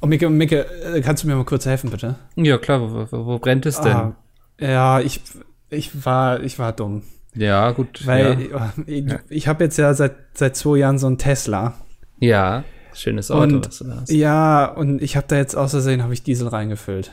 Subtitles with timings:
[0.00, 2.16] Oh, Micke, Micke, äh, kannst du mir mal kurz helfen, bitte?
[2.36, 3.92] Ja, klar, wo, wo, brennt es denn?
[3.96, 4.16] Ah,
[4.60, 5.20] ja, ich,
[5.70, 7.02] ich, war, ich war dumm.
[7.34, 8.06] Ja, gut.
[8.06, 11.74] Weil ja, ich, ich habe jetzt ja seit, seit zwei Jahren so einen Tesla.
[12.20, 12.64] ja
[12.94, 14.10] schönes Auto, Und- was du hast.
[14.10, 17.12] Ja, und ich habe da jetzt aus Versehen habe ich Diesel reingefüllt.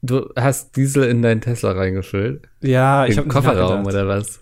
[0.00, 2.48] Du hast Diesel in deinen Tesla reingefüllt?
[2.60, 4.40] Ja, ich Im habe Kofferraum oder was?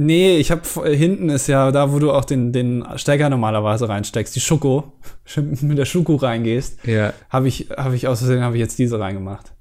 [0.00, 0.62] Nee, ich habe
[0.94, 4.92] hinten ist ja da, wo du auch den den Stecker normalerweise reinsteckst, die Schuko,
[5.60, 7.12] mit der Schuko reingehst, Ja.
[7.30, 9.52] habe ich habe ich aus Versehen habe ich jetzt Diesel reingemacht.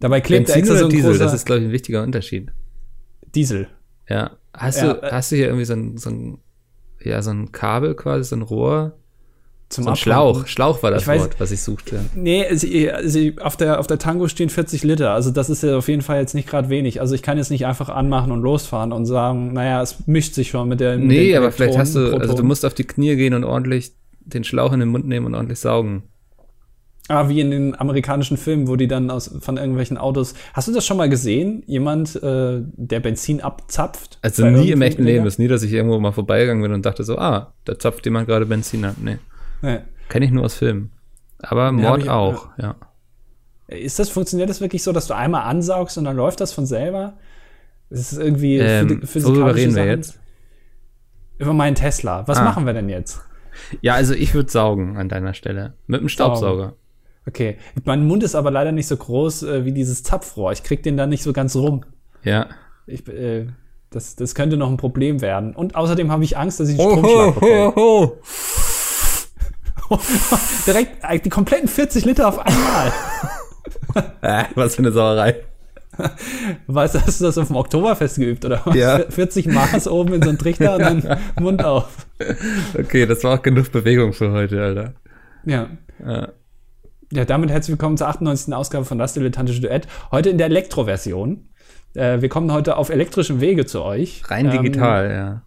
[0.00, 1.10] Dabei klebt Benzin extra so ein Diesel?
[1.12, 2.50] großer Das ist, glaube ich, ein wichtiger Unterschied.
[3.34, 3.68] Diesel.
[4.08, 4.32] Ja.
[4.54, 6.38] Hast, Ja, du, äh, hast du hier irgendwie so ein, so ein,
[7.04, 8.96] ja, so ein Kabel quasi, so ein Rohr?
[9.72, 9.96] Zum So ein.
[9.96, 10.46] Schlauch.
[10.46, 12.00] Schlauch war das weiß- Wort, was ich suchte.
[12.14, 15.12] Nee, sie, sie, auf, der, auf der Tango stehen 40 Liter.
[15.12, 17.00] Also das ist ja auf jeden Fall jetzt nicht gerade wenig.
[17.00, 20.50] Also ich kann jetzt nicht einfach anmachen und losfahren und sagen, naja, es mischt sich
[20.50, 23.16] schon mit der mit Nee, aber vielleicht hast du, also du musst auf die Knie
[23.16, 26.02] gehen und ordentlich den Schlauch in den Mund nehmen und ordentlich saugen.
[27.08, 30.34] Ah, wie in den amerikanischen Filmen, wo die dann aus, von irgendwelchen Autos.
[30.54, 31.62] Hast du das schon mal gesehen?
[31.66, 34.18] Jemand, äh, der Benzin abzapft?
[34.22, 35.16] Also nie im echten Leben.
[35.16, 35.26] Dinger?
[35.26, 38.28] ist nie, dass ich irgendwo mal vorbeigegangen bin und dachte so, ah, da zapft jemand
[38.28, 38.94] gerade Benzin ab.
[39.02, 39.18] Nee.
[39.62, 39.78] Nee.
[40.08, 40.90] Kenne ich nur aus Filmen.
[41.38, 42.76] Aber Mord ich- auch, ja.
[43.68, 46.66] Ist das, funktioniert das wirklich so, dass du einmal ansaugst und dann läuft das von
[46.66, 47.14] selber?
[47.88, 50.18] Das ist irgendwie Ähm, physi- worüber physikalische reden wir jetzt?
[51.38, 52.26] Über meinen Tesla.
[52.28, 52.44] Was Ah.
[52.44, 53.22] machen wir denn jetzt?
[53.80, 55.74] Ja, also ich würde saugen an deiner Stelle.
[55.86, 56.74] Mit dem Staubsauger.
[57.26, 57.56] Okay.
[57.84, 60.52] Mein Mund ist aber leider nicht so groß äh, wie dieses Zapfrohr.
[60.52, 61.82] Ich krieg den da nicht so ganz rum.
[62.24, 62.48] Ja.
[62.86, 63.46] Ich, äh,
[63.90, 65.54] das, das könnte noch ein Problem werden.
[65.54, 67.72] Und außerdem habe ich Angst, dass ich einen Stromschlag ho, bekomme.
[67.76, 68.18] ho, ho.
[70.66, 72.92] Direkt äh, die kompletten 40 Liter auf einmal.
[74.22, 75.36] Äh, was für eine Sauerei.
[76.66, 78.74] Weißt du, hast du das auf dem Oktoberfest geübt oder was?
[78.74, 78.98] Ja.
[79.08, 82.06] 40 Maß oben in so einen Trichter und dann Mund auf.
[82.78, 84.94] Okay, das war auch genug Bewegung für heute, Alter.
[85.44, 85.68] Ja.
[86.04, 86.28] Ja.
[87.12, 88.54] Ja, damit herzlich willkommen zur 98.
[88.54, 89.86] Ausgabe von Das Dilettantische Duett.
[90.10, 91.48] Heute in der Elektroversion.
[91.94, 94.22] Äh, wir kommen heute auf elektrischem Wege zu euch.
[94.30, 95.42] Rein Ähm, digital, ja.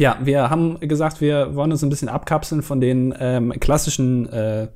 [0.00, 4.68] Ja, wir haben gesagt, wir wollen uns ein bisschen abkapseln von den ähm, klassischen äh,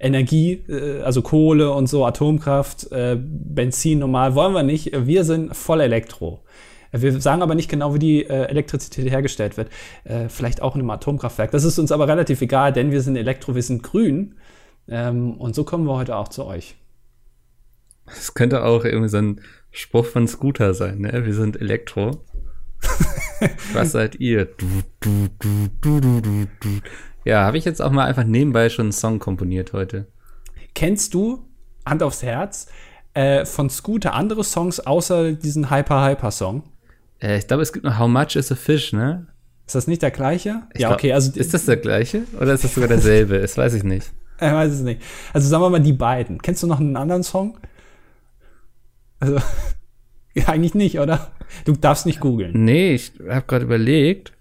[0.00, 4.90] Energie, äh, also Kohle und so, Atomkraft, äh, Benzin normal, wollen wir nicht.
[5.06, 6.42] Wir sind voll Elektro.
[6.90, 9.70] Wir sagen aber nicht genau, wie die äh, Elektrizität hergestellt wird.
[10.02, 11.52] Äh, vielleicht auch in einem Atomkraftwerk.
[11.52, 14.34] Das ist uns aber relativ egal, denn wir sind Elektro, wir sind grün.
[14.88, 16.74] Ähm, und so kommen wir heute auch zu euch.
[18.06, 21.24] Das könnte auch irgendwie so ein Spruch von Scooter sein, ne?
[21.24, 22.24] Wir sind Elektro.
[23.72, 24.44] Was seid ihr?
[24.44, 24.66] Du,
[25.00, 26.80] du, du, du, du, du.
[27.24, 30.06] Ja, habe ich jetzt auch mal einfach nebenbei schon einen Song komponiert heute.
[30.74, 31.44] Kennst du,
[31.84, 32.66] Hand aufs Herz,
[33.14, 36.64] äh, von Scooter andere Songs außer diesen Hyper Hyper Song?
[37.20, 39.26] Äh, ich glaube, es gibt noch How Much is a Fish, ne?
[39.66, 40.62] Ist das nicht der gleiche?
[40.74, 42.22] Ich ja, glaub- okay, also Ist das der gleiche?
[42.40, 43.38] Oder ist das sogar derselbe?
[43.40, 44.12] Das weiß ich nicht.
[44.40, 45.00] ich weiß es nicht.
[45.32, 46.42] Also sagen wir mal die beiden.
[46.42, 47.58] Kennst du noch einen anderen Song?
[49.20, 49.38] Also
[50.34, 51.32] ja, eigentlich nicht, oder?
[51.64, 52.52] Du darfst nicht googeln.
[52.64, 54.32] Nee, ich habe gerade überlegt.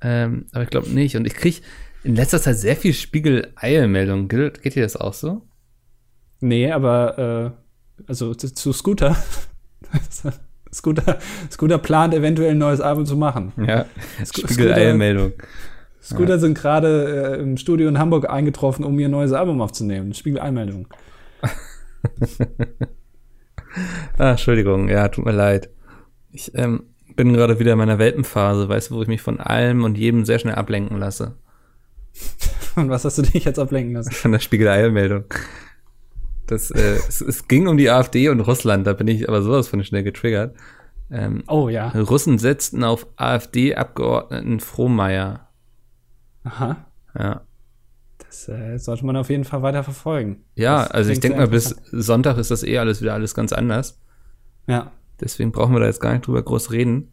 [0.00, 1.16] Ähm, aber ich glaube nicht.
[1.16, 1.62] Und ich krieg
[2.02, 4.28] in letzter Zeit sehr viel Spiegel-Eilmeldungen.
[4.28, 5.42] Geht, geht dir das auch so?
[6.40, 7.54] Nee, aber
[7.98, 9.16] äh, also zu, zu Scooter.
[10.72, 11.18] Scooter.
[11.50, 13.52] Scooter plant eventuell ein neues Album zu machen.
[13.56, 13.86] Ja.
[14.24, 15.32] Sco- Spiegel-Eilmeldung.
[16.02, 20.12] Scooter sind gerade äh, im Studio in Hamburg eingetroffen, um ihr neues Album aufzunehmen.
[20.12, 20.86] Spiegel-Einmeldung.
[24.18, 25.70] Ah, Entschuldigung, ja, tut mir leid.
[26.30, 26.84] Ich ähm,
[27.16, 30.24] bin gerade wieder in meiner Welpenphase, weißt du, wo ich mich von allem und jedem
[30.24, 31.36] sehr schnell ablenken lasse.
[32.76, 34.10] Und was hast du dich jetzt ablenken lassen?
[34.10, 35.24] Von der Spiegel-Eilmeldung.
[36.46, 39.68] Das, äh, es, es ging um die AfD und Russland, da bin ich aber sowas
[39.68, 40.56] von schnell getriggert.
[41.10, 41.88] Ähm, Oh ja.
[41.90, 45.48] Russen setzten auf AfD-Abgeordneten Frohmeier.
[46.42, 46.84] Aha.
[47.16, 47.43] Ja.
[48.34, 50.44] Das äh, sollte man auf jeden Fall weiter verfolgen.
[50.56, 53.52] Ja, Das also ich denke mal, bis Sonntag ist das eh alles wieder alles ganz
[53.52, 54.00] anders.
[54.66, 54.90] Ja.
[55.20, 57.10] Deswegen brauchen wir da jetzt gar nicht drüber groß reden.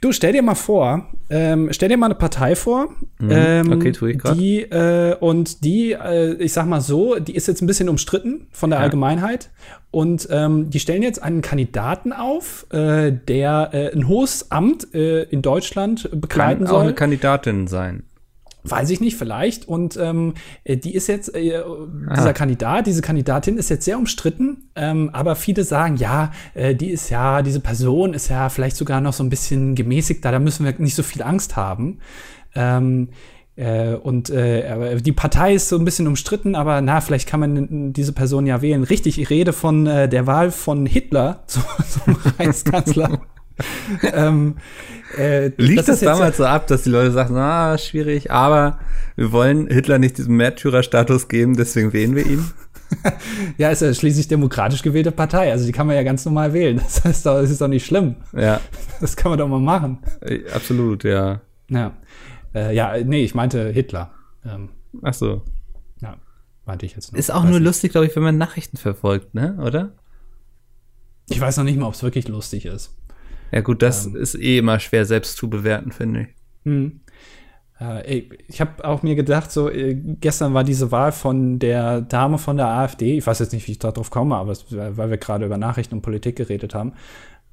[0.00, 2.88] Du, stell dir mal vor, ähm, stell dir mal eine Partei vor.
[3.20, 3.72] Ähm, Mhm.
[3.72, 4.38] Okay, tue ich grad.
[4.38, 8.46] Die, äh, und die, äh, ich sag mal so, die ist jetzt ein bisschen umstritten
[8.52, 8.84] von der Ja.
[8.84, 9.50] Allgemeinheit.
[9.90, 15.24] Und ähm, die stellen jetzt einen Kandidaten auf, äh, der äh, ein hohes Amt äh,
[15.24, 16.82] in Deutschland bekleiden Kann auch soll.
[16.84, 18.04] eine Kandidatin sein.
[18.68, 19.68] Weiß ich nicht, vielleicht.
[19.68, 20.34] Und ähm,
[20.64, 21.62] äh, die ist jetzt, äh,
[22.08, 22.14] Ah.
[22.14, 26.90] dieser Kandidat, diese Kandidatin ist jetzt sehr umstritten, ähm, aber viele sagen, ja, äh, die
[26.90, 30.64] ist ja, diese Person ist ja vielleicht sogar noch so ein bisschen gemäßigter, da müssen
[30.64, 31.98] wir nicht so viel Angst haben.
[32.54, 33.08] Ähm,
[33.56, 37.92] äh, und äh, die Partei ist so ein bisschen umstritten, aber na, vielleicht kann man
[37.94, 38.84] diese Person ja wählen.
[38.84, 43.20] Richtig, ich rede von äh, der Wahl von Hitler zum, zum Reichskanzler.
[44.12, 44.56] ähm,
[45.16, 48.78] äh, Liegt das, damals so ab, dass die Leute sagen, ah, schwierig, aber
[49.16, 52.50] wir wollen Hitler nicht diesen Märtyrerstatus geben, deswegen wählen wir ihn?
[53.58, 55.50] ja, ist ja schließlich demokratisch gewählte Partei.
[55.50, 56.76] Also die kann man ja ganz normal wählen.
[56.78, 58.16] Das heißt, das ist doch nicht schlimm.
[58.32, 58.60] Ja.
[58.98, 59.98] Das kann man doch mal machen.
[60.22, 61.42] Äh, absolut, ja.
[61.68, 61.92] Ja.
[62.54, 64.10] Äh, ja, nee, ich meinte Hitler.
[64.42, 64.70] Ähm,
[65.02, 65.42] Ach so.
[66.00, 66.16] Ja,
[66.64, 67.18] meinte ich jetzt noch.
[67.18, 67.64] Ist auch nur nicht.
[67.64, 69.58] lustig, glaube ich, wenn man Nachrichten verfolgt, ne?
[69.62, 69.92] Oder?
[71.28, 72.96] Ich weiß noch nicht mal, ob es wirklich lustig ist.
[73.52, 76.28] Ja, gut, das ähm, ist eh immer schwer selbst zu bewerten, finde ich.
[76.64, 77.00] Hm.
[77.80, 82.38] Äh, ich habe auch mir gedacht, so äh, gestern war diese Wahl von der Dame
[82.38, 83.18] von der AfD.
[83.18, 85.96] Ich weiß jetzt nicht, wie ich darauf komme, aber es, weil wir gerade über Nachrichten
[85.96, 86.94] und Politik geredet haben.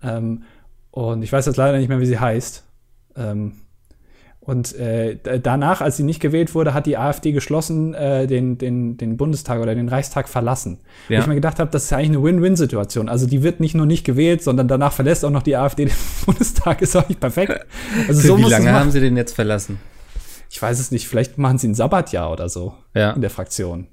[0.01, 0.43] Ähm,
[0.91, 2.63] und ich weiß jetzt leider nicht mehr, wie sie heißt.
[3.15, 3.53] Ähm,
[4.45, 8.97] und äh, danach, als sie nicht gewählt wurde, hat die AfD geschlossen äh, den, den,
[8.97, 10.79] den Bundestag oder den Reichstag verlassen.
[11.07, 11.17] Ja.
[11.17, 13.07] Wo ich mir gedacht habe, das ist ja eigentlich eine Win-Win-Situation.
[13.07, 15.95] Also die wird nicht nur nicht gewählt, sondern danach verlässt auch noch die AfD den
[16.25, 16.81] Bundestag.
[16.81, 17.65] Ist auch nicht perfekt.
[18.09, 19.79] Also so wie lange haben sie den jetzt verlassen?
[20.49, 21.07] Ich weiß es nicht.
[21.07, 23.11] Vielleicht machen sie ein Sabbatjahr oder so ja.
[23.11, 23.87] in der Fraktion.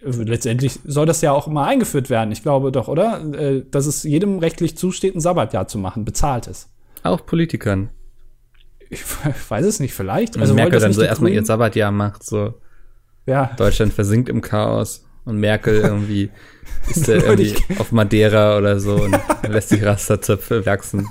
[0.00, 2.32] Letztendlich soll das ja auch immer eingeführt werden.
[2.32, 3.22] Ich glaube doch, oder?
[3.34, 6.70] Äh, dass es jedem rechtlich zusteht, ein Sabbatjahr zu machen, bezahltes.
[7.02, 7.90] Auch Politikern
[8.90, 9.02] ich
[9.48, 10.36] weiß es nicht, vielleicht.
[10.36, 12.54] Also Merkel dann so erstmal ihr Sabbatjahr macht, so.
[13.26, 13.52] Ja.
[13.56, 16.30] Deutschland versinkt im Chaos und Merkel irgendwie
[16.88, 19.16] ist da irgendwie auf Madeira oder so und
[19.48, 21.08] lässt sich Rasterzöpfe wachsen.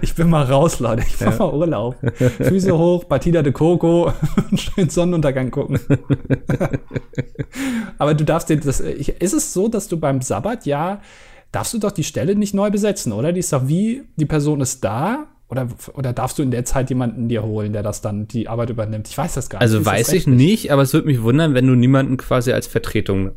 [0.00, 1.02] Ich bin mal raus, Leute.
[1.06, 1.38] Ich mach ja.
[1.38, 1.96] mal Urlaub.
[2.40, 4.12] Füße hoch, Batida de Coco
[4.50, 5.78] und schön Sonnenuntergang gucken.
[7.98, 8.80] Aber du darfst dir das.
[8.80, 11.02] Ist es so, dass du beim Sabbatjahr
[11.50, 13.32] darfst du doch die Stelle nicht neu besetzen, oder?
[13.32, 16.88] Die ist doch wie, die Person ist da oder, oder darfst du in der Zeit
[16.88, 19.06] jemanden dir holen, der das dann die Arbeit übernimmt?
[19.06, 19.62] Ich weiß das gar nicht.
[19.64, 23.32] Also weiß ich nicht, aber es würde mich wundern, wenn du niemanden quasi als Vertretung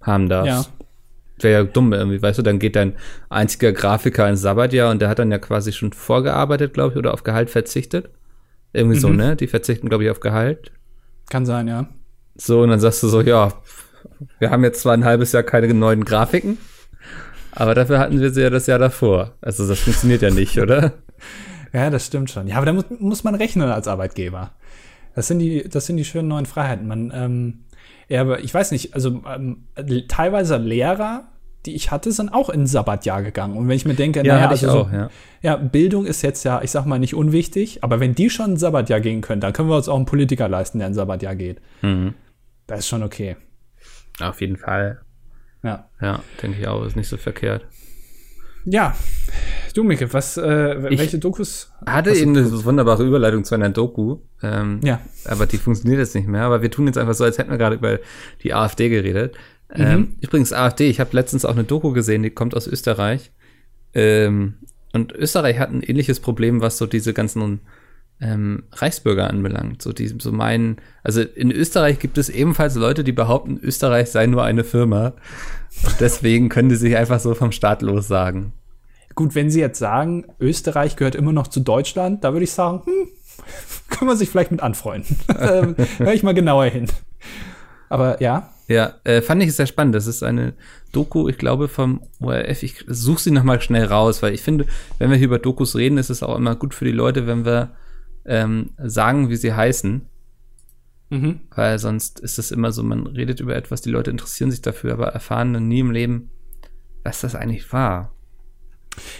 [0.00, 0.70] haben darfst.
[0.70, 1.42] Ja.
[1.42, 2.94] Wäre ja dumm irgendwie, weißt du, dann geht dein
[3.30, 7.12] einziger Grafiker ins Sabbatjahr und der hat dann ja quasi schon vorgearbeitet, glaube ich, oder
[7.12, 8.10] auf Gehalt verzichtet.
[8.72, 9.00] Irgendwie mhm.
[9.00, 9.34] so, ne?
[9.34, 10.70] Die verzichten, glaube ich, auf Gehalt.
[11.30, 11.88] Kann sein, ja.
[12.36, 13.54] So, und dann sagst du so, ja,
[14.38, 16.58] wir haben jetzt zwar ein halbes Jahr keine neuen Grafiken,
[17.52, 19.34] aber dafür hatten wir sie ja das Jahr davor.
[19.40, 20.92] Also das funktioniert ja nicht, oder?
[21.72, 22.48] Ja, das stimmt schon.
[22.48, 24.52] Ja, aber da muss, muss man rechnen als Arbeitgeber.
[25.14, 26.86] Das sind die, das sind die schönen neuen Freiheiten.
[26.86, 27.64] Man, ähm,
[28.08, 29.64] ja, aber ich weiß nicht, also ähm,
[30.08, 31.28] teilweise Lehrer,
[31.66, 33.56] die ich hatte, sind auch in Sabbatjahr gegangen.
[33.56, 35.10] Und wenn ich mir denke, ja, naja, also auch, ja.
[35.42, 38.56] ja, Bildung ist jetzt ja, ich sag mal, nicht unwichtig, aber wenn die schon ein
[38.56, 41.60] Sabbatjahr gehen können, dann können wir uns auch einen Politiker leisten, der ein Sabbatjahr geht.
[41.82, 42.14] Mhm.
[42.66, 43.36] Das ist schon okay.
[44.20, 45.00] Auf jeden Fall.
[45.62, 45.88] Ja.
[46.00, 47.66] Ja, denke ich auch, ist nicht so verkehrt.
[48.64, 48.94] Ja,
[49.74, 51.72] du, Micke, was, äh, welche Dokus?
[51.86, 54.18] Hatte eben eine wunderbare Überleitung zu einer Doku.
[54.42, 55.00] Ähm, ja.
[55.24, 56.42] Aber die funktioniert jetzt nicht mehr.
[56.42, 57.98] Aber wir tun jetzt einfach so, als hätten wir gerade über
[58.42, 59.36] die AfD geredet.
[59.74, 59.82] Mhm.
[59.82, 63.32] Ähm, übrigens, AfD, ich habe letztens auch eine Doku gesehen, die kommt aus Österreich.
[63.94, 64.54] Ähm,
[64.92, 67.60] und Österreich hat ein ähnliches Problem, was so diese ganzen
[68.20, 69.82] ähm, Reichsbürger anbelangt.
[69.82, 74.26] So, die so meinen, also in Österreich gibt es ebenfalls Leute, die behaupten, Österreich sei
[74.26, 75.14] nur eine Firma.
[75.84, 78.52] Und deswegen können die sich einfach so vom Staat los sagen.
[79.14, 82.82] Gut, wenn Sie jetzt sagen, Österreich gehört immer noch zu Deutschland, da würde ich sagen,
[82.84, 83.08] hm,
[83.88, 85.16] kann man sich vielleicht mit anfreunden.
[85.38, 86.86] Ähm, hör ich mal genauer hin.
[87.88, 88.50] Aber ja.
[88.66, 89.94] Ja, äh, fand ich sehr spannend.
[89.94, 90.54] Das ist eine
[90.92, 92.62] Doku, ich glaube, vom ORF.
[92.62, 94.66] Ich suche sie noch mal schnell raus, weil ich finde,
[94.98, 97.46] wenn wir hier über Dokus reden, ist es auch immer gut für die Leute, wenn
[97.46, 97.70] wir
[98.28, 100.06] ähm, sagen, wie sie heißen.
[101.10, 101.40] Mhm.
[101.54, 104.92] Weil sonst ist es immer so, man redet über etwas, die Leute interessieren sich dafür,
[104.92, 106.30] aber erfahren dann nie im Leben,
[107.02, 108.12] was das eigentlich war.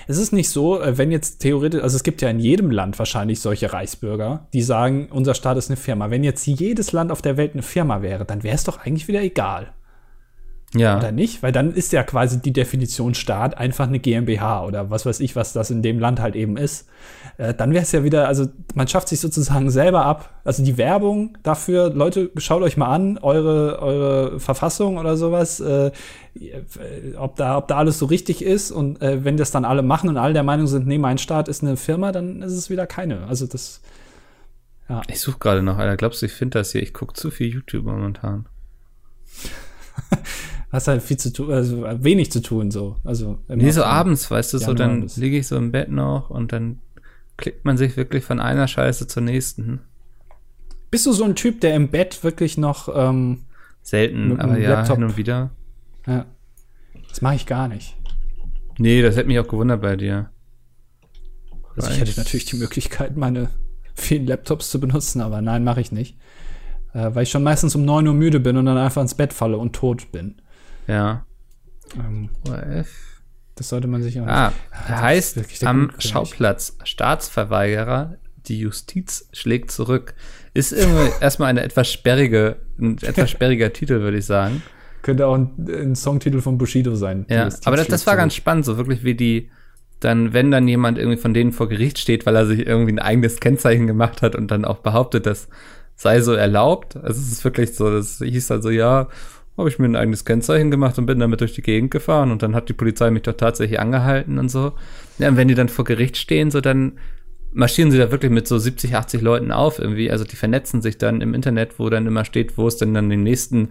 [0.07, 2.99] Es ist nicht so, äh, wenn jetzt theoretisch, also es gibt ja in jedem Land
[2.99, 6.11] wahrscheinlich solche Reichsbürger, die sagen, unser Staat ist eine Firma.
[6.11, 9.09] Wenn jetzt jedes Land auf der Welt eine Firma wäre, dann wäre es doch eigentlich
[9.09, 9.73] wieder egal.
[10.75, 10.99] Ja.
[10.99, 11.43] Oder nicht?
[11.43, 15.35] Weil dann ist ja quasi die Definition Staat einfach eine GmbH oder was weiß ich,
[15.35, 16.89] was das in dem Land halt eben ist.
[17.39, 20.41] Äh, dann wäre es ja wieder, also man schafft sich sozusagen selber ab.
[20.45, 25.93] Also die Werbung dafür, Leute, schaut euch mal an, eure, eure Verfassung oder sowas, äh,
[27.17, 28.73] ob, da, ob da alles so richtig ist.
[28.73, 31.47] Und äh, wenn das dann alle machen und alle der Meinung sind, nee, mein Staat
[31.49, 33.29] ist eine Firma, dann ist es wieder keine.
[33.29, 33.81] Also das.
[34.89, 35.03] Ja.
[35.07, 35.97] Ich suche gerade noch, Alter.
[35.97, 36.83] Glaubst du, ich finde das hier?
[36.83, 38.47] Ich gucke zu viel YouTube momentan.
[40.71, 42.97] hast halt viel zu tun, also wenig zu tun, so.
[43.05, 46.53] Also nee, so abends, weißt du, so dann liege ich so im Bett noch und
[46.53, 46.81] dann
[47.39, 49.81] klickt man sich wirklich von einer Scheiße zur nächsten.
[50.91, 53.45] Bist du so ein Typ, der im Bett wirklich noch ähm,
[53.81, 54.97] selten, aber ja, Laptop.
[54.97, 55.51] hin und wieder.
[56.07, 56.27] Ja.
[57.09, 57.97] Das mache ich gar nicht.
[58.79, 60.31] Nee, das hätte mich auch gewundert bei dir.
[61.77, 63.51] Also ich hätte natürlich die Möglichkeit, meine
[63.95, 66.17] vielen Laptops zu benutzen, aber nein, mache ich nicht.
[66.93, 69.33] Äh, weil ich schon meistens um 9 Uhr müde bin und dann einfach ins Bett
[69.33, 70.41] falle und tot bin.
[70.87, 71.25] Ja.
[71.97, 72.89] Ähm, ORF.
[73.59, 74.53] Das sollte man sich auch Ah,
[74.89, 75.91] das heißt am.
[75.99, 78.15] Schauplatz Staatsverweigerer,
[78.47, 80.15] die Justiz schlägt zurück.
[80.55, 84.63] Ist irgendwie erstmal eine etwas sperrige, ein etwas sperriger Titel, würde ich sagen.
[85.03, 87.27] Könnte auch ein, ein Songtitel von Bushido sein.
[87.29, 88.19] Ja, aber das, das war zurück.
[88.19, 89.51] ganz spannend, so wirklich wie die
[90.01, 92.99] dann, wenn dann jemand irgendwie von denen vor Gericht steht, weil er sich irgendwie ein
[93.01, 95.49] eigenes Kennzeichen gemacht hat und dann auch behauptet, das
[95.97, 96.97] sei so erlaubt.
[96.97, 99.09] Also es ist wirklich so, das hieß dann so, ja,
[99.59, 102.43] habe ich mir ein eigenes Kennzeichen gemacht und bin damit durch die Gegend gefahren und
[102.43, 104.73] dann hat die Polizei mich doch tatsächlich angehalten und so.
[105.19, 106.99] Ja, und wenn die dann vor Gericht stehen, so dann
[107.53, 110.11] marschieren sie da wirklich mit so 70, 80 Leuten auf irgendwie.
[110.11, 113.11] Also die vernetzen sich dann im Internet, wo dann immer steht, wo es denn dann
[113.11, 113.71] den nächsten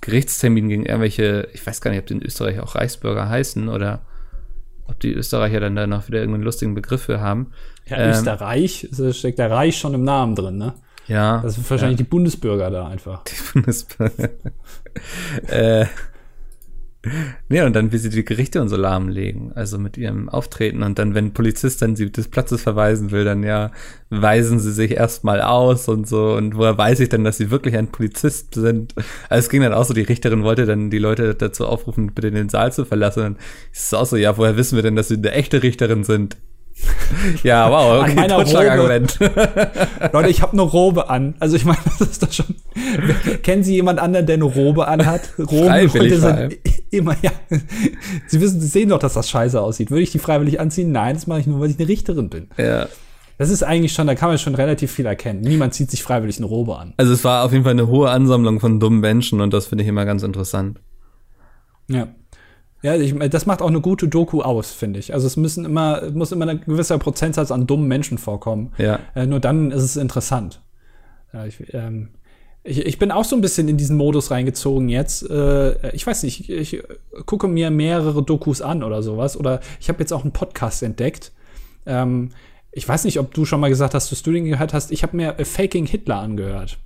[0.00, 4.02] Gerichtstermin gegen irgendwelche, ich weiß gar nicht, ob die in Österreich auch Reichsbürger heißen oder
[4.86, 7.52] ob die Österreicher dann da noch wieder irgendeinen lustigen Begriff für haben.
[7.86, 10.74] Ja, Ähm, Österreich, da steckt der Reich schon im Namen drin, ne?
[11.06, 11.40] Ja.
[11.42, 13.22] Das sind wahrscheinlich die Bundesbürger da einfach.
[13.52, 14.30] Bundesbürger.
[15.48, 15.86] äh,
[17.48, 20.82] nee, und dann, wie sie die Gerichte und so lahmlegen, also mit ihrem Auftreten.
[20.82, 23.70] Und dann, wenn ein Polizist dann sie des Platzes verweisen will, dann ja,
[24.10, 26.34] weisen sie sich erstmal aus und so.
[26.34, 28.94] Und woher weiß ich denn, dass sie wirklich ein Polizist sind?
[29.28, 32.30] Also es ging dann auch so, die Richterin wollte dann die Leute dazu aufrufen, bitte
[32.30, 33.24] den Saal zu verlassen.
[33.24, 33.38] Und
[33.72, 36.36] es ist auch so, ja, woher wissen wir denn, dass sie eine echte Richterin sind?
[37.42, 39.18] ja, wow, An okay, meiner Totschlagargument.
[40.12, 41.34] Leute, ich habe eine Robe an.
[41.38, 42.56] Also ich meine, das ist doch schon.
[43.42, 45.22] Kennen Sie jemand anderen, der eine Robe anhat?
[45.38, 46.58] Roben Leute sind
[46.90, 47.30] immer, ja.
[48.26, 49.90] Sie wissen, Sie sehen doch, dass das scheiße aussieht.
[49.90, 50.92] Würde ich die freiwillig anziehen?
[50.92, 52.48] Nein, das mache ich nur, weil ich eine Richterin bin.
[52.56, 52.88] ja.
[53.36, 55.40] Das ist eigentlich schon, da kann man schon relativ viel erkennen.
[55.40, 56.94] Niemand zieht sich freiwillig eine Robe an.
[56.98, 59.82] Also es war auf jeden Fall eine hohe Ansammlung von dummen Menschen und das finde
[59.82, 60.78] ich immer ganz interessant.
[61.88, 62.06] Ja.
[62.84, 65.14] Ja, ich, das macht auch eine gute Doku aus, finde ich.
[65.14, 68.74] Also es müssen immer, muss immer ein gewisser Prozentsatz an dummen Menschen vorkommen.
[68.76, 68.98] Ja.
[69.14, 70.60] Äh, nur dann ist es interessant.
[71.32, 72.10] Ja, ich, ähm,
[72.62, 75.22] ich, ich bin auch so ein bisschen in diesen Modus reingezogen jetzt.
[75.30, 76.82] Äh, ich weiß nicht, ich, ich
[77.24, 79.38] gucke mir mehrere Dokus an oder sowas.
[79.38, 81.32] Oder ich habe jetzt auch einen Podcast entdeckt.
[81.86, 82.32] Ähm,
[82.70, 84.92] ich weiß nicht, ob du schon mal gesagt hast, dass du den gehört hast.
[84.92, 86.76] Ich habe mir äh, Faking Hitler angehört.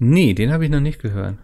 [0.00, 1.36] Nee, den habe ich noch nicht gehört.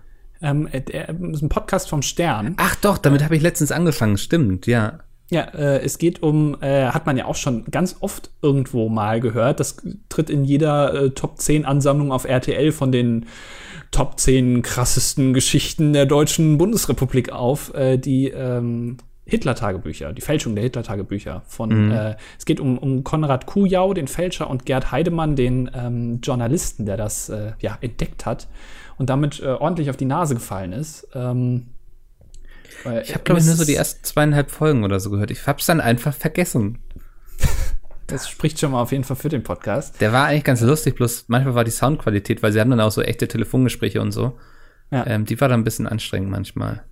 [0.42, 2.54] Ähm, äh, der ist ein Podcast vom Stern.
[2.58, 5.00] Ach doch, damit habe ich letztens angefangen, stimmt, ja.
[5.30, 9.20] Ja, äh, es geht um, äh, hat man ja auch schon ganz oft irgendwo mal
[9.20, 9.58] gehört.
[9.58, 9.76] Das
[10.08, 13.26] tritt in jeder äh, Top 10 Ansammlung auf RTL von den
[13.90, 17.72] Top 10 krassesten Geschichten der deutschen Bundesrepublik auf.
[17.74, 23.46] Äh, die ähm, Hitler-Tagebücher, die Fälschung der Hitler-Tagebücher von, äh, es geht um, um Konrad
[23.46, 28.48] Kujau, den Fälscher, und Gerd Heidemann, den ähm, Journalisten, der das äh, ja, entdeckt hat
[28.98, 31.08] und damit äh, ordentlich auf die Nase gefallen ist.
[31.14, 31.68] Ähm,
[33.02, 35.30] Ich habe, glaube ich, nur so es- die ersten zweieinhalb Folgen oder so gehört.
[35.30, 36.78] Ich hab's dann einfach vergessen.
[38.06, 39.98] Das spricht schon mal auf jeden Fall für den Podcast.
[40.02, 42.90] Der war eigentlich ganz lustig, bloß manchmal war die Soundqualität, weil sie haben dann auch
[42.92, 44.38] so echte Telefongespräche und so.
[44.90, 45.06] Ja.
[45.06, 46.84] Ähm, die war dann ein bisschen anstrengend manchmal.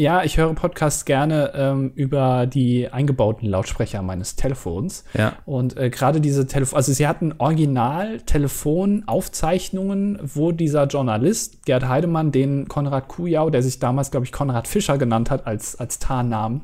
[0.00, 5.04] Ja, ich höre Podcasts gerne ähm, über die eingebauten Lautsprecher meines Telefons.
[5.12, 5.34] Ja.
[5.44, 12.66] Und äh, gerade diese Telefon, also sie hatten Original-Telefonaufzeichnungen, wo dieser Journalist, Gerd Heidemann, den
[12.66, 16.62] Konrad Kujau, der sich damals, glaube ich, Konrad Fischer genannt hat als, als Tarnnamen,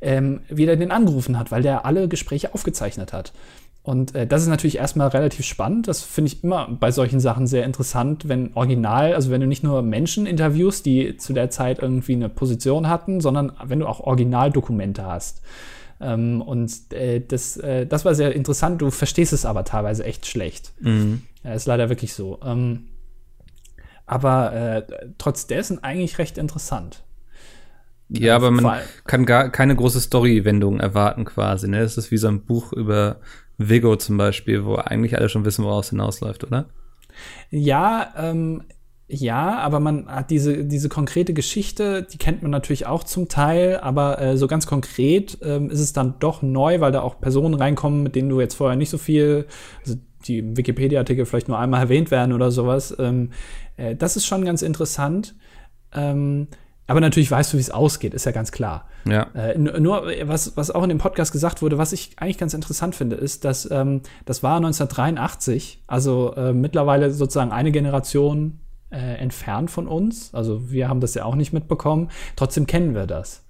[0.00, 3.32] ähm, wieder den angerufen hat, weil der alle Gespräche aufgezeichnet hat.
[3.86, 5.86] Und äh, das ist natürlich erstmal relativ spannend.
[5.86, 9.62] Das finde ich immer bei solchen Sachen sehr interessant, wenn original, also wenn du nicht
[9.62, 14.00] nur Menschen interviewst, die zu der Zeit irgendwie eine Position hatten, sondern wenn du auch
[14.00, 15.40] Originaldokumente hast.
[16.00, 18.82] Ähm, und äh, das, äh, das war sehr interessant.
[18.82, 20.72] Du verstehst es aber teilweise echt schlecht.
[20.80, 21.22] Mhm.
[21.44, 22.40] Ja, ist leider wirklich so.
[22.44, 22.88] Ähm,
[24.04, 24.82] aber äh,
[25.16, 27.04] trotz dessen eigentlich recht interessant.
[28.08, 31.68] Ja, aber vor man kann gar keine große Story-Wendung erwarten quasi.
[31.68, 31.82] Ne?
[31.82, 33.20] Das ist wie so ein Buch über
[33.58, 36.66] Vigo zum Beispiel, wo eigentlich alle schon wissen, woraus hinausläuft, oder?
[37.50, 38.62] Ja, ähm,
[39.08, 43.78] ja, aber man hat diese, diese konkrete Geschichte, die kennt man natürlich auch zum Teil,
[43.78, 47.54] aber äh, so ganz konkret ähm, ist es dann doch neu, weil da auch Personen
[47.54, 49.46] reinkommen, mit denen du jetzt vorher nicht so viel,
[49.84, 49.96] also
[50.26, 52.96] die Wikipedia-Artikel vielleicht nur einmal erwähnt werden oder sowas.
[52.98, 53.30] Ähm,
[53.76, 55.36] äh, das ist schon ganz interessant.
[55.94, 56.48] Ähm,
[56.86, 58.88] aber natürlich weißt du, wie es ausgeht, ist ja ganz klar.
[59.06, 59.28] Ja.
[59.34, 62.94] Äh, nur, was, was auch in dem Podcast gesagt wurde, was ich eigentlich ganz interessant
[62.94, 69.70] finde, ist, dass ähm, das war 1983, also äh, mittlerweile sozusagen eine Generation äh, entfernt
[69.70, 70.32] von uns.
[70.32, 72.10] Also wir haben das ja auch nicht mitbekommen.
[72.36, 73.45] Trotzdem kennen wir das.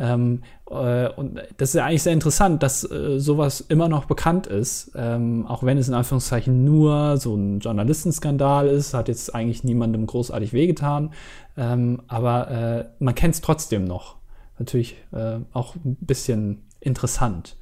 [0.00, 4.46] Ähm, äh, und das ist ja eigentlich sehr interessant, dass äh, sowas immer noch bekannt
[4.46, 9.64] ist, ähm, auch wenn es in Anführungszeichen nur so ein Journalistenskandal ist, hat jetzt eigentlich
[9.64, 11.12] niemandem großartig wehgetan,
[11.56, 14.16] ähm, aber äh, man kennt es trotzdem noch.
[14.58, 17.56] Natürlich äh, auch ein bisschen interessant.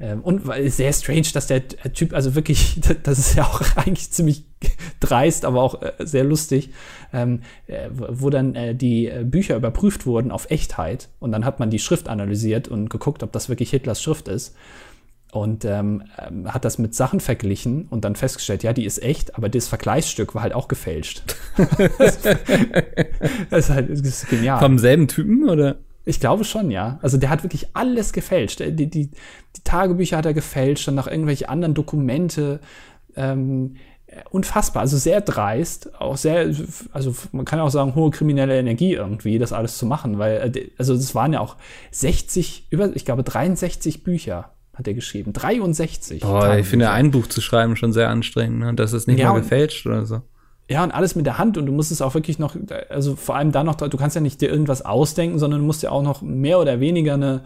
[0.00, 4.44] Ähm, und sehr strange, dass der Typ, also wirklich, das ist ja auch eigentlich ziemlich
[5.00, 6.70] dreist, aber auch äh, sehr lustig,
[7.12, 11.70] ähm, äh, wo dann äh, die Bücher überprüft wurden auf Echtheit und dann hat man
[11.70, 14.54] die Schrift analysiert und geguckt, ob das wirklich Hitlers Schrift ist
[15.32, 19.36] und ähm, ähm hat das mit Sachen verglichen und dann festgestellt, ja, die ist echt,
[19.36, 21.22] aber das Vergleichsstück war halt auch gefälscht.
[21.98, 22.16] das,
[23.50, 24.58] ist halt das ist genial.
[24.58, 25.76] Vom selben Typen oder?
[26.08, 26.98] Ich glaube schon, ja.
[27.02, 28.60] Also der hat wirklich alles gefälscht.
[28.60, 29.10] Die, die, die
[29.64, 32.60] Tagebücher hat er gefälscht, dann noch irgendwelche anderen Dokumente.
[33.14, 33.76] Ähm,
[34.30, 36.50] unfassbar, also sehr dreist, auch sehr,
[36.92, 40.70] also man kann auch sagen, hohe kriminelle Energie irgendwie, das alles zu machen, weil, äh,
[40.78, 41.56] also es waren ja auch
[41.90, 45.32] 60, über, ich glaube 63 Bücher hat er geschrieben.
[45.32, 46.22] 63.
[46.22, 48.74] Boah, ich finde ein Buch zu schreiben schon sehr anstrengend, ne?
[48.74, 50.22] Das ist nicht ja, mal gefälscht oder so.
[50.70, 52.54] Ja, und alles mit der Hand und du musst es auch wirklich noch,
[52.90, 55.82] also vor allem da noch, du kannst ja nicht dir irgendwas ausdenken, sondern du musst
[55.82, 57.40] ja auch noch mehr oder weniger eine,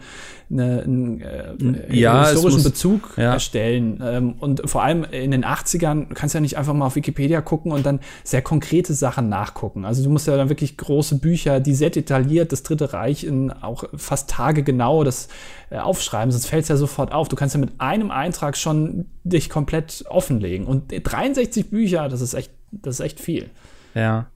[0.51, 3.31] eine, einen äh, ja, historischen muss, Bezug ja.
[3.31, 4.03] erstellen.
[4.03, 7.39] Ähm, und vor allem in den 80ern du kannst ja nicht einfach mal auf Wikipedia
[7.39, 9.85] gucken und dann sehr konkrete Sachen nachgucken.
[9.85, 13.51] Also du musst ja dann wirklich große Bücher, die sehr detailliert das Dritte Reich in
[13.51, 15.29] auch fast Tage genau das
[15.69, 17.29] äh, aufschreiben, sonst fällt es ja sofort auf.
[17.29, 20.67] Du kannst ja mit einem Eintrag schon dich komplett offenlegen.
[20.67, 22.51] Und 63 Bücher, das ist echt
[22.81, 23.49] das ist echt viel.
[23.93, 24.27] Ja.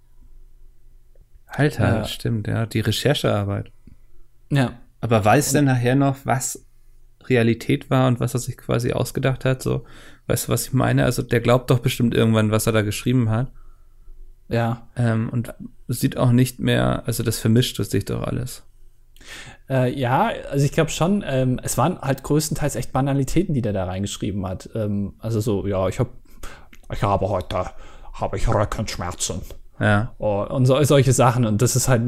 [1.48, 2.66] Alter, äh, stimmt, ja.
[2.66, 3.72] Die Recherchearbeit.
[4.52, 4.74] Ja.
[5.00, 6.66] Aber weiß denn nachher noch, was
[7.26, 9.62] Realität war und was er sich quasi ausgedacht hat?
[9.62, 9.86] So,
[10.28, 11.04] weißt du, was ich meine?
[11.04, 13.52] Also, der glaubt doch bestimmt irgendwann, was er da geschrieben hat.
[14.50, 14.88] Ja.
[14.96, 15.54] Ähm, und
[15.88, 18.64] sieht auch nicht mehr, also das vermischt sich doch alles.
[19.70, 23.74] Äh, ja, also ich glaube schon, ähm, es waren halt größtenteils echt Banalitäten, die der
[23.74, 24.70] da reingeschrieben hat.
[24.76, 26.12] Ähm, also so, ja, ich habe
[26.94, 27.72] ich habe heute
[28.20, 29.42] habe ich Rückenschmerzen.
[29.80, 30.16] Ja.
[30.18, 31.46] Oh, und so, solche Sachen.
[31.46, 32.02] Und das ist halt,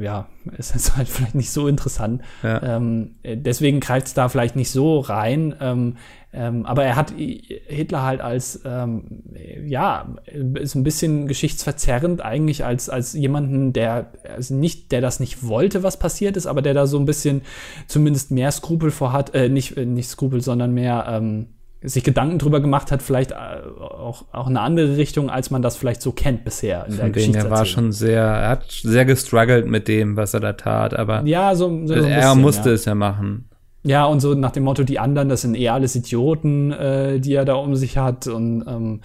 [0.00, 0.26] ja,
[0.58, 2.22] ist halt vielleicht nicht so interessant.
[2.42, 2.76] Ja.
[2.76, 5.54] Ähm, deswegen greift es da vielleicht nicht so rein.
[5.60, 5.96] Ähm,
[6.32, 9.22] ähm, aber er hat Hitler halt als, ähm,
[9.64, 10.16] ja,
[10.54, 15.82] ist ein bisschen geschichtsverzerrend eigentlich als, als jemanden, der, also nicht, der das nicht wollte,
[15.82, 17.42] was passiert ist, aber der da so ein bisschen
[17.86, 21.46] zumindest mehr Skrupel vorhat, äh, nicht, nicht Skrupel, sondern mehr, ähm,
[21.88, 23.34] sich Gedanken drüber gemacht hat, vielleicht äh,
[23.80, 27.38] auch, auch eine andere Richtung, als man das vielleicht so kennt bisher in der Geschichte.
[27.38, 31.22] Er war schon sehr, er hat sehr gestruggelt mit dem, was er da tat, aber
[31.24, 32.74] ja, so, so er bisschen, musste ja.
[32.74, 33.48] es ja machen.
[33.84, 37.34] Ja, und so nach dem Motto, die anderen, das sind eher alles Idioten, äh, die
[37.34, 39.00] er da um sich hat und ähm,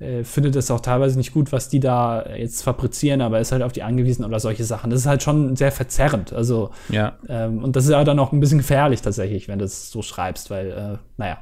[0.00, 3.62] äh, findet es auch teilweise nicht gut, was die da jetzt fabrizieren, aber ist halt
[3.62, 4.90] auf die angewiesen oder solche Sachen.
[4.90, 6.32] Das ist halt schon sehr verzerrend.
[6.32, 7.16] Also, ja.
[7.28, 10.02] Ähm, und das ist ja dann auch ein bisschen gefährlich tatsächlich, wenn du es so
[10.02, 11.38] schreibst, weil, äh, naja,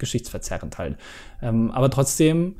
[0.00, 0.96] geschichtsverzerrend halt.
[1.40, 2.56] Ähm, aber trotzdem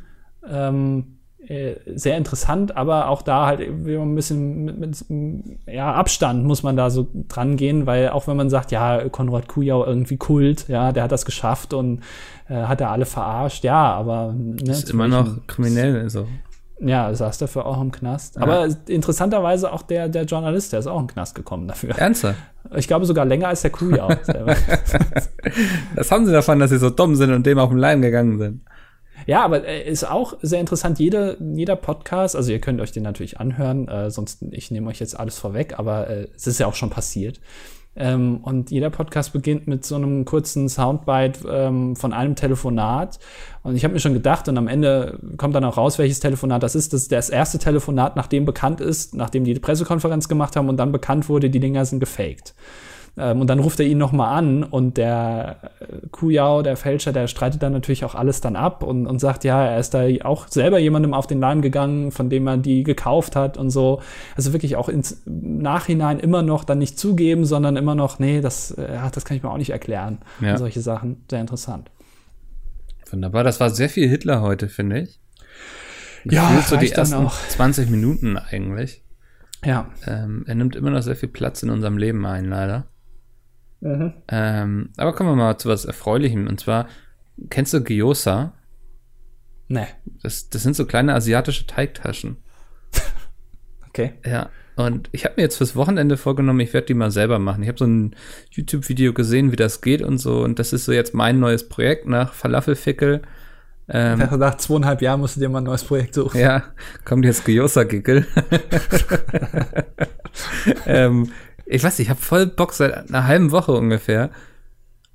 [0.49, 6.63] ähm, äh, sehr interessant, aber auch da halt ein bisschen mit, mit, ja, Abstand muss
[6.63, 10.69] man da so dran gehen, weil auch wenn man sagt, ja, Konrad Kujau irgendwie Kult,
[10.69, 12.03] ja, der hat das geschafft und
[12.49, 16.27] äh, hat er alle verarscht, ja, aber ne, ist immer noch kriminell, also.
[16.83, 18.37] Ja, saß dafür auch im Knast.
[18.37, 18.43] Ja.
[18.43, 21.91] Aber interessanterweise auch der, der Journalist, der ist auch im Knast gekommen dafür.
[21.99, 22.39] Ernsthaft?
[22.75, 24.15] Ich glaube sogar länger als der Kuh auch.
[25.95, 28.39] das haben sie davon, dass sie so dumm sind und dem auf den Leim gegangen
[28.39, 28.63] sind.
[29.27, 30.99] Ja, aber äh, ist auch sehr interessant.
[30.99, 35.01] Jeder, jeder Podcast, also ihr könnt euch den natürlich anhören, äh, sonst ich nehme euch
[35.01, 37.41] jetzt alles vorweg, aber äh, es ist ja auch schon passiert.
[37.97, 43.19] Ähm, und jeder Podcast beginnt mit so einem kurzen Soundbite ähm, von einem Telefonat.
[43.63, 46.63] Und ich habe mir schon gedacht, und am Ende kommt dann auch raus, welches Telefonat
[46.63, 46.93] das ist.
[46.93, 50.93] Das ist das erste Telefonat, nachdem bekannt ist, nachdem die, Pressekonferenz gemacht haben und dann
[50.93, 52.55] bekannt wurde, die Dinger sind gefaked.
[53.17, 57.27] Ähm, und dann ruft er ihn nochmal an und der äh, Kujau, der Fälscher, der
[57.27, 60.49] streitet dann natürlich auch alles dann ab und, und sagt, ja, er ist da auch
[60.49, 64.01] selber jemandem auf den Leim gegangen, von dem er die gekauft hat und so.
[64.37, 68.71] Also wirklich auch ins Nachhinein immer noch dann nicht zugeben, sondern immer noch, nee, das,
[68.73, 70.19] äh, das kann ich mir auch nicht erklären.
[70.41, 70.57] Ja.
[70.57, 71.25] solche Sachen.
[71.31, 71.91] Sehr interessant.
[73.11, 75.21] Wunderbar, das war sehr viel Hitler heute, finde ich.
[76.25, 77.35] ja, so die ersten auch.
[77.49, 79.03] 20 Minuten eigentlich.
[79.65, 79.91] Ja.
[80.07, 82.87] Ähm, er nimmt immer noch sehr viel Platz in unserem Leben ein, leider.
[83.81, 84.13] Mhm.
[84.29, 86.47] Ähm, aber kommen wir mal zu was Erfreulichem.
[86.47, 86.89] Und zwar,
[87.49, 88.53] kennst du Gyoza?
[89.69, 89.87] Nee.
[90.23, 92.37] Das, das sind so kleine asiatische Teigtaschen.
[93.89, 94.15] okay.
[94.25, 94.51] Ja.
[94.77, 97.63] Und ich habe mir jetzt fürs Wochenende vorgenommen, ich werde die mal selber machen.
[97.63, 98.17] Ich habe so ein
[98.51, 100.43] YouTube-Video gesehen, wie das geht und so.
[100.43, 103.23] Und das ist so jetzt mein neues Projekt nach Falafelfickel.
[103.89, 106.41] Ähm, nach zweieinhalb Jahren musst du dir mal ein neues Projekt suchen.
[106.41, 106.65] Ja,
[107.05, 108.27] kommt jetzt Gyoza-Gickel.
[110.87, 111.31] ähm,
[111.71, 114.31] ich weiß ich habe voll Bock seit einer halben Woche ungefähr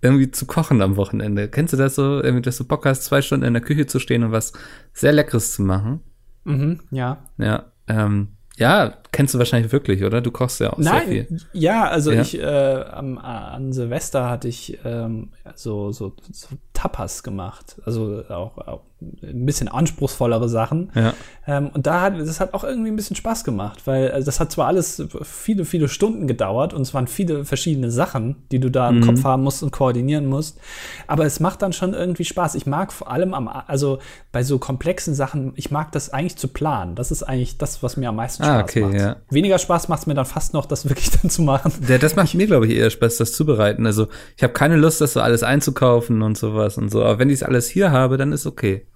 [0.01, 1.47] irgendwie zu kochen am Wochenende.
[1.49, 3.99] Kennst du das so, irgendwie, dass du Bock hast, zwei Stunden in der Küche zu
[3.99, 4.53] stehen und was
[4.93, 6.01] sehr Leckeres zu machen?
[6.43, 7.25] Mhm, ja.
[7.37, 10.21] Ja, ähm, Ja, kennst du wahrscheinlich wirklich, oder?
[10.21, 11.37] Du kochst ja auch Nein, sehr viel.
[11.53, 12.21] ja, also Ja.
[12.21, 12.45] ich äh,
[12.91, 17.81] am, an Silvester hatte ich ähm, so, so, so Tapas gemacht.
[17.85, 20.91] Also auch, auch ein bisschen anspruchsvollere Sachen.
[20.95, 21.13] Ja.
[21.47, 24.39] Ähm, und da hat das hat auch irgendwie ein bisschen Spaß gemacht, weil also das
[24.39, 28.69] hat zwar alles viele, viele Stunden gedauert und es waren viele verschiedene Sachen, die du
[28.71, 30.59] da im Kopf haben musst und koordinieren musst.
[31.07, 32.55] Aber es macht dann schon irgendwie Spaß.
[32.55, 33.99] Ich mag vor allem am, also
[34.31, 36.95] bei so komplexen Sachen, ich mag das eigentlich zu planen.
[36.95, 38.93] Das ist eigentlich das, was mir am meisten Spaß Ah, okay, macht.
[38.95, 39.04] ja.
[39.29, 41.71] Weniger Spaß macht es mir dann fast noch, das wirklich dann zu machen.
[41.87, 43.85] Der, das macht mir, glaube ich, eher Spaß, das zubereiten.
[43.85, 47.03] Also ich habe keine Lust, das so alles einzukaufen und sowas und so.
[47.03, 48.87] Aber wenn ich es alles hier habe, dann ist okay.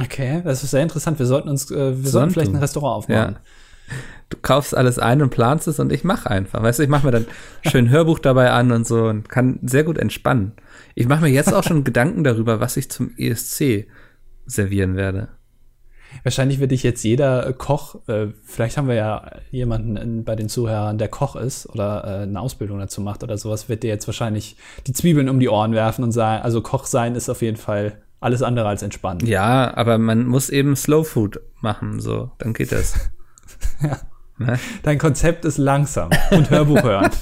[0.00, 1.18] Okay, das ist sehr interessant.
[1.18, 2.30] Wir sollten uns, äh, wir sollten Sollten.
[2.30, 3.34] vielleicht ein Restaurant aufmachen.
[3.34, 3.40] Ja.
[4.30, 6.62] Du kaufst alles ein und planst es und ich mache einfach.
[6.62, 7.26] Weißt du, ich mache mir dann
[7.70, 10.52] schön Hörbuch dabei an und so und kann sehr gut entspannen.
[10.94, 13.86] Ich mache mir jetzt auch schon Gedanken darüber, was ich zum ESC
[14.46, 15.28] servieren werde.
[16.22, 20.36] Wahrscheinlich wird dich jetzt jeder äh, Koch, äh, vielleicht haben wir ja jemanden in, bei
[20.36, 23.88] den Zuhörern, der Koch ist oder äh, eine Ausbildung dazu macht oder sowas, wird dir
[23.88, 27.42] jetzt wahrscheinlich die Zwiebeln um die Ohren werfen und sagen, also Koch sein ist auf
[27.42, 29.22] jeden Fall alles andere als entspannt.
[29.24, 32.94] Ja, aber man muss eben Slow Food machen, so, dann geht das.
[33.80, 33.98] Ja.
[34.38, 34.58] Ne?
[34.82, 37.10] Dein Konzept ist langsam und Hörbuch hören.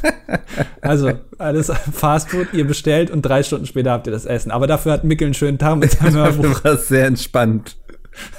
[0.80, 4.50] Also alles Fastfood, ihr bestellt und drei Stunden später habt ihr das Essen.
[4.50, 6.60] Aber dafür hat Mickel einen schönen Tag mit seinem Hörbuch.
[6.60, 7.76] Du warst sehr entspannt.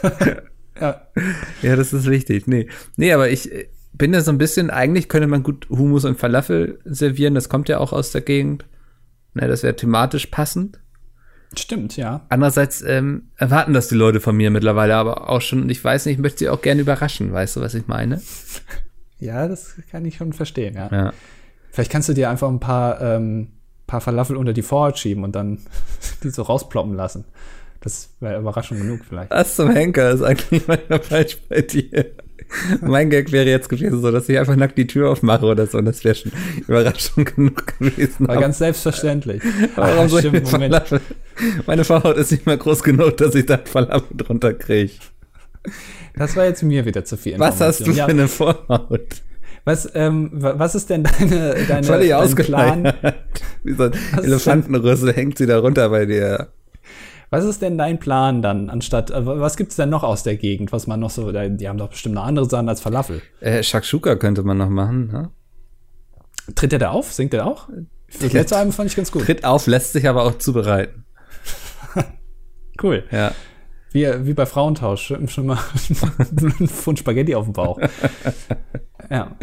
[0.80, 1.08] Ja.
[1.62, 2.48] Ja, das ist wichtig.
[2.48, 6.06] Nee, nee, aber ich äh, bin ja so ein bisschen, eigentlich könnte man gut Hummus
[6.06, 8.66] und Falafel servieren, das kommt ja auch aus der Gegend.
[9.34, 10.80] Ne, das wäre thematisch passend.
[11.58, 12.26] Stimmt, ja.
[12.30, 15.64] Andererseits ähm, erwarten das die Leute von mir mittlerweile aber auch schon.
[15.64, 17.34] Und ich weiß nicht, ich möchte sie auch gerne überraschen.
[17.34, 18.22] Weißt du, was ich meine?
[19.20, 20.90] Ja, das kann ich schon verstehen, ja.
[20.92, 21.14] Ja.
[21.70, 23.50] Vielleicht kannst du dir einfach ein paar, ähm,
[23.86, 25.60] paar Falafel unter die Vorhaut schieben und dann
[26.24, 27.26] die so rausploppen lassen.
[27.82, 29.32] Das wäre Überraschung genug vielleicht.
[29.32, 32.06] Was zum Henker ist eigentlich manchmal falsch bei dir.
[32.82, 35.78] mein Gag wäre jetzt gewesen, so dass ich einfach nackt die Tür aufmache oder so.
[35.80, 36.32] Und das wäre schon
[36.68, 38.28] Überraschung genug gewesen.
[38.28, 39.42] War ganz selbstverständlich.
[39.76, 40.82] Warum Ah, soll ich mit Moment.
[41.66, 44.92] Meine Vorhaut ist nicht mal groß genug, dass ich da Falafel drunter kriege.
[46.16, 49.22] Das war jetzt mir wieder zu viel Was hast du für eine Vorhaut?
[49.64, 52.94] was, ähm, wa- was ist denn deine, deine Völlig dein Plan?
[53.64, 53.92] Wie so ein
[54.24, 56.50] Elefantenrüssel hängt sie da runter bei dir.
[57.34, 60.74] Was ist denn dein Plan dann, anstatt, äh, was gibt's denn noch aus der Gegend,
[60.74, 63.22] was man noch so, die haben doch bestimmt noch andere Sachen als Falafel.
[63.40, 65.08] Äh, Shakshuka könnte man noch machen.
[65.08, 65.32] Ne?
[66.56, 67.14] Tritt der da auf?
[67.14, 67.70] Singt der auch?
[68.20, 69.24] Das letzte Album fand ich ganz gut.
[69.24, 71.06] Tritt auf, lässt sich aber auch zubereiten.
[72.82, 73.04] Cool.
[73.12, 73.34] Ja.
[73.92, 75.60] Wie, wie bei Frauentausch, schon, schon mal
[76.38, 77.80] einen Pfund Spaghetti auf dem Bauch.
[79.10, 79.36] Ja.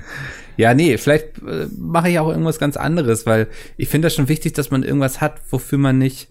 [0.57, 4.29] Ja, nee, vielleicht äh, mache ich auch irgendwas ganz anderes, weil ich finde das schon
[4.29, 6.31] wichtig, dass man irgendwas hat, wofür man nicht,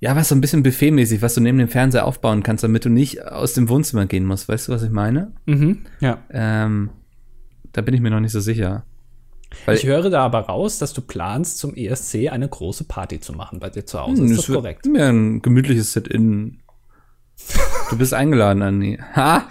[0.00, 2.88] ja, was so ein bisschen buffetmäßig, was du neben dem Fernseher aufbauen kannst, damit du
[2.88, 4.48] nicht aus dem Wohnzimmer gehen musst.
[4.48, 5.32] Weißt du, was ich meine?
[5.46, 5.84] Mhm.
[6.00, 6.18] Ja.
[6.30, 6.90] Ähm,
[7.72, 8.84] da bin ich mir noch nicht so sicher.
[9.66, 13.32] Weil Ich höre da aber raus, dass du planst, zum ESC eine große Party zu
[13.32, 14.22] machen bei dir zu Hause.
[14.22, 14.86] Hm, Ist das wird korrekt?
[14.86, 16.60] Mir ein gemütliches Sit-in.
[17.90, 18.98] Du bist eingeladen, Anni.
[19.16, 19.48] Ha!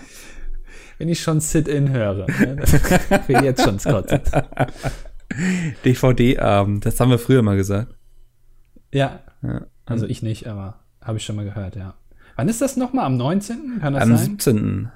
[0.98, 2.26] Wenn ich schon Sit-In höre.
[2.28, 2.74] ne, das
[3.28, 4.08] will jetzt schon Scott.
[5.86, 6.86] DVD-Abend.
[6.86, 7.94] Das haben wir früher mal gesagt.
[8.92, 9.22] Ja.
[9.42, 9.66] Ja.
[9.90, 11.94] Also ich nicht, aber habe ich schon mal gehört, ja.
[12.36, 13.06] Wann ist das nochmal?
[13.06, 13.80] Am 19.?
[13.82, 14.26] Kann das Am sein?
[14.26, 14.92] 17.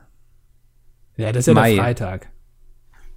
[1.17, 1.73] Ja, das ist ja Mai.
[1.75, 2.29] der Freitag.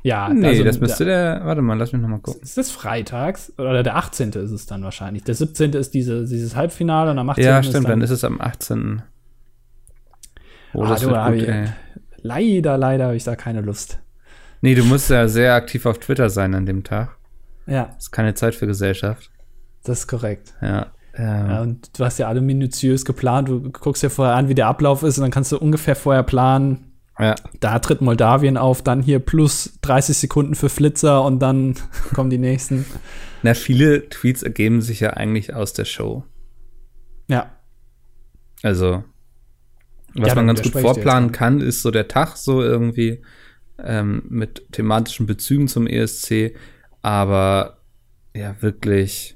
[0.02, 1.40] Ja, Nee, also, das müsste der.
[1.44, 2.40] Warte mal, lass mich noch mal gucken.
[2.42, 3.52] Ist das freitags?
[3.58, 4.30] Oder der 18.
[4.30, 5.24] ist es dann wahrscheinlich.
[5.24, 5.72] Der 17.
[5.72, 7.44] ist diese, dieses Halbfinale und am 18.
[7.44, 9.02] Ja, ist stimmt, dann, dann ist es am 18.
[10.74, 12.22] Oh, Ah, das du, wird gut, ich-.
[12.22, 13.98] Leider, leider habe ich da keine Lust.
[14.60, 17.16] Nee, du musst ja sehr aktiv auf Twitter sein an dem Tag.
[17.66, 19.30] Ja, Das ist keine Zeit für Gesellschaft.
[19.84, 20.54] das ist korrekt.
[20.60, 20.92] Ja.
[21.16, 23.48] Ähm, Ja, und du hast ja alle minutiös geplant.
[23.48, 26.22] Du guckst dir vorher an, wie der Ablauf ist, und dann kannst du ungefähr vorher
[26.22, 26.92] planen.
[27.18, 27.34] ja.
[27.60, 31.74] Da tritt Moldawien auf, dann hier plus 30 Sekunden für Flitzer und dann
[32.14, 32.84] kommen die nächsten.
[33.42, 36.24] Na, viele Tweets ergeben sich ja eigentlich aus der Show.
[37.28, 37.50] Ja,
[38.62, 39.04] Also,
[40.14, 43.22] was Ja, man ganz gut vorplanen kann, ist so der Tag so irgendwie
[43.82, 46.54] ähm, mit thematischen Bezügen zum ESC,
[47.02, 47.78] aber
[48.34, 49.35] ja, wirklich,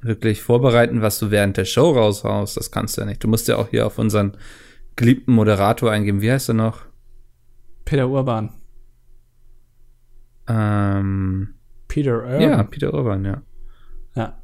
[0.00, 3.22] wirklich vorbereiten, was du während der Show raushaust, das kannst du ja nicht.
[3.22, 4.36] Du musst ja auch hier auf unseren
[4.96, 6.20] geliebten Moderator eingeben.
[6.20, 6.82] Wie heißt er noch?
[7.84, 8.50] Peter Urban.
[10.48, 11.54] Ähm,
[11.88, 12.40] Peter Urban.
[12.40, 13.42] ja, Peter Urban, ja.
[14.14, 14.38] ja.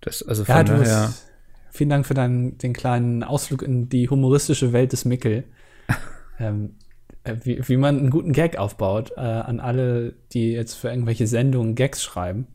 [0.00, 1.02] Das, also von Ja, du daher.
[1.02, 1.30] hast,
[1.70, 5.44] vielen Dank für deinen, den kleinen Ausflug in die humoristische Welt des Mickel.
[6.38, 6.76] ähm,
[7.24, 11.26] äh, wie, wie man einen guten Gag aufbaut, äh, an alle, die jetzt für irgendwelche
[11.26, 12.46] Sendungen Gags schreiben.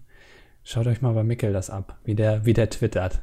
[0.71, 3.21] Schaut euch mal bei Mickel das ab, wie der, wie der twittert.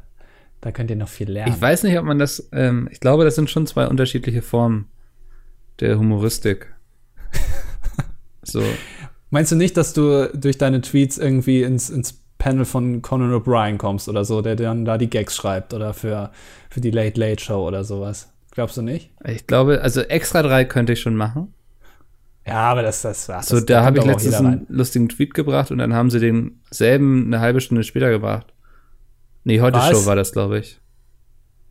[0.61, 1.55] Da könnt ihr noch viel lernen.
[1.55, 4.89] Ich weiß nicht, ob man das, ähm, ich glaube, das sind schon zwei unterschiedliche Formen.
[5.79, 6.75] der Humoristik.
[8.43, 8.65] so.
[9.31, 13.77] Meinst du nicht, dass du durch deine Tweets irgendwie ins, ins Panel von Conan O'Brien
[13.77, 16.33] kommst oder so, der dann da die Gags schreibt oder für,
[16.69, 18.33] für die Late Late Show oder sowas?
[18.51, 19.13] Glaubst du nicht?
[19.25, 21.55] Ich glaube, also extra drei könnte ich schon machen.
[22.47, 23.43] Ja, aber das, das war.
[23.43, 27.41] So, da habe ich letztens einen lustigen Tweet gebracht und dann haben sie denselben eine
[27.41, 28.55] halbe Stunde später gebracht.
[29.43, 29.91] Nee, heute Was?
[29.91, 30.81] Show war das, glaube ich.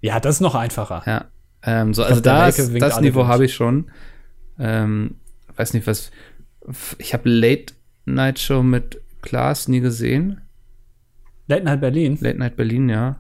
[0.01, 1.01] Ja, das ist noch einfacher.
[1.05, 1.25] Ja.
[1.63, 3.89] Ähm, so, also da ist, das Niveau habe ich schon.
[4.59, 5.15] Ähm,
[5.55, 6.11] weiß nicht, was.
[6.97, 7.73] Ich habe Late
[8.05, 10.41] Night Show mit Klaas nie gesehen.
[11.47, 12.17] Late Night Berlin.
[12.19, 13.19] Late Night Berlin, ja.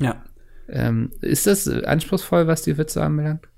[0.00, 0.22] Ja.
[0.68, 3.48] Ähm, ist das anspruchsvoll, was die Witze anbelangt?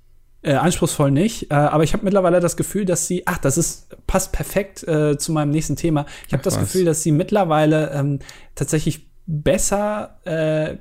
[0.42, 3.94] Äh, anspruchsvoll nicht, äh, aber ich habe mittlerweile das Gefühl, dass sie, ach, das ist
[4.06, 6.06] passt perfekt äh, zu meinem nächsten Thema.
[6.26, 6.62] Ich habe das was.
[6.62, 8.20] Gefühl, dass sie mittlerweile ähm,
[8.54, 10.76] tatsächlich besser äh,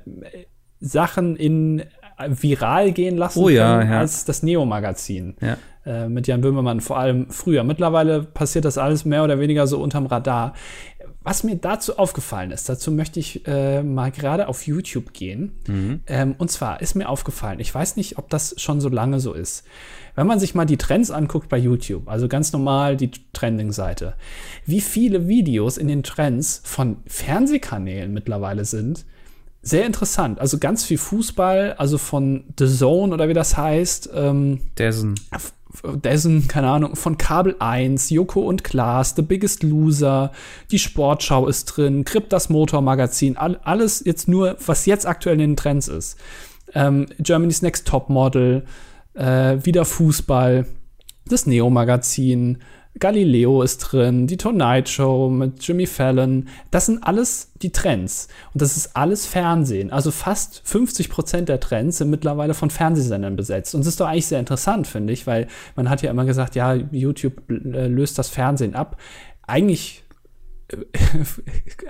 [0.80, 1.84] Sachen in
[2.26, 3.98] viral gehen lassen oh, ja, ja.
[4.00, 5.36] als das Neo-Magazin.
[5.40, 5.56] Ja.
[5.86, 7.64] Äh, mit Jan Böhmermann, vor allem früher.
[7.64, 10.54] Mittlerweile passiert das alles mehr oder weniger so unterm Radar.
[11.22, 15.52] Was mir dazu aufgefallen ist, dazu möchte ich äh, mal gerade auf YouTube gehen.
[15.66, 16.00] Mhm.
[16.06, 19.34] Ähm, und zwar ist mir aufgefallen, ich weiß nicht, ob das schon so lange so
[19.34, 19.64] ist.
[20.14, 24.14] Wenn man sich mal die Trends anguckt bei YouTube, also ganz normal die Trending-Seite,
[24.64, 29.04] wie viele Videos in den Trends von Fernsehkanälen mittlerweile sind,
[29.62, 30.40] sehr interessant.
[30.40, 34.08] Also ganz viel Fußball, also von The Zone oder wie das heißt.
[34.14, 35.16] Ähm, Dessen.
[35.84, 40.32] Dessen, keine Ahnung, von Kabel 1, Joko und Klaas, The Biggest Loser,
[40.70, 45.50] die Sportschau ist drin, Grip das Motormagazin, all, alles jetzt nur, was jetzt aktuell in
[45.50, 46.18] den Trends ist.
[46.74, 48.64] Ähm, Germany's Next Top Model,
[49.14, 50.66] äh, wieder Fußball,
[51.32, 52.58] das Neo-Magazin,
[52.98, 56.48] Galileo ist drin, die Tonight Show mit Jimmy Fallon.
[56.70, 58.28] Das sind alles die Trends.
[58.52, 59.92] Und das ist alles Fernsehen.
[59.92, 63.74] Also fast 50 Prozent der Trends sind mittlerweile von Fernsehsendern besetzt.
[63.74, 66.56] Und das ist doch eigentlich sehr interessant, finde ich, weil man hat ja immer gesagt,
[66.56, 68.96] ja, YouTube äh, löst das Fernsehen ab.
[69.46, 70.04] Eigentlich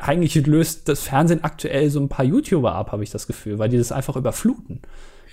[0.00, 3.68] eigentlich löst das Fernsehen aktuell so ein paar YouTuber ab, habe ich das Gefühl, weil
[3.68, 4.80] die das einfach überfluten.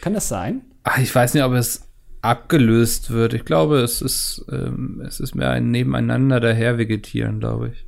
[0.01, 0.61] Kann das sein?
[0.83, 1.86] Ach, ich weiß nicht, ob es
[2.27, 3.33] abgelöst wird.
[3.33, 7.85] Ich glaube, es ist, ähm, es ist mehr ein Nebeneinander daher vegetieren, glaube ich.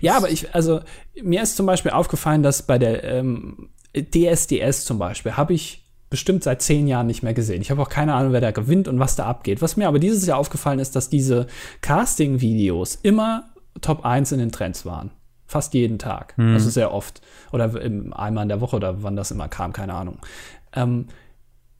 [0.00, 0.80] Ja, aber ich, also
[1.22, 6.44] mir ist zum Beispiel aufgefallen, dass bei der ähm, DSDS zum Beispiel habe ich bestimmt
[6.44, 7.62] seit zehn Jahren nicht mehr gesehen.
[7.62, 9.62] Ich habe auch keine Ahnung, wer da gewinnt und was da abgeht.
[9.62, 11.46] Was mir aber dieses Jahr aufgefallen ist, dass diese
[11.80, 15.10] Casting-Videos immer Top 1 in den Trends waren.
[15.46, 16.34] Fast jeden Tag.
[16.36, 16.54] Hm.
[16.54, 17.20] Also sehr oft.
[17.52, 17.74] Oder
[18.12, 20.18] einmal in der Woche oder wann das immer kam, keine Ahnung.
[20.72, 21.06] Ähm,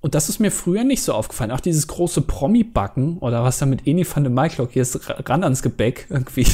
[0.06, 1.50] und das ist mir früher nicht so aufgefallen.
[1.50, 5.42] Auch dieses große Promi-Backen oder was da mit Eni van de Maiklock hier ist, ran
[5.42, 6.46] ans Gebäck irgendwie.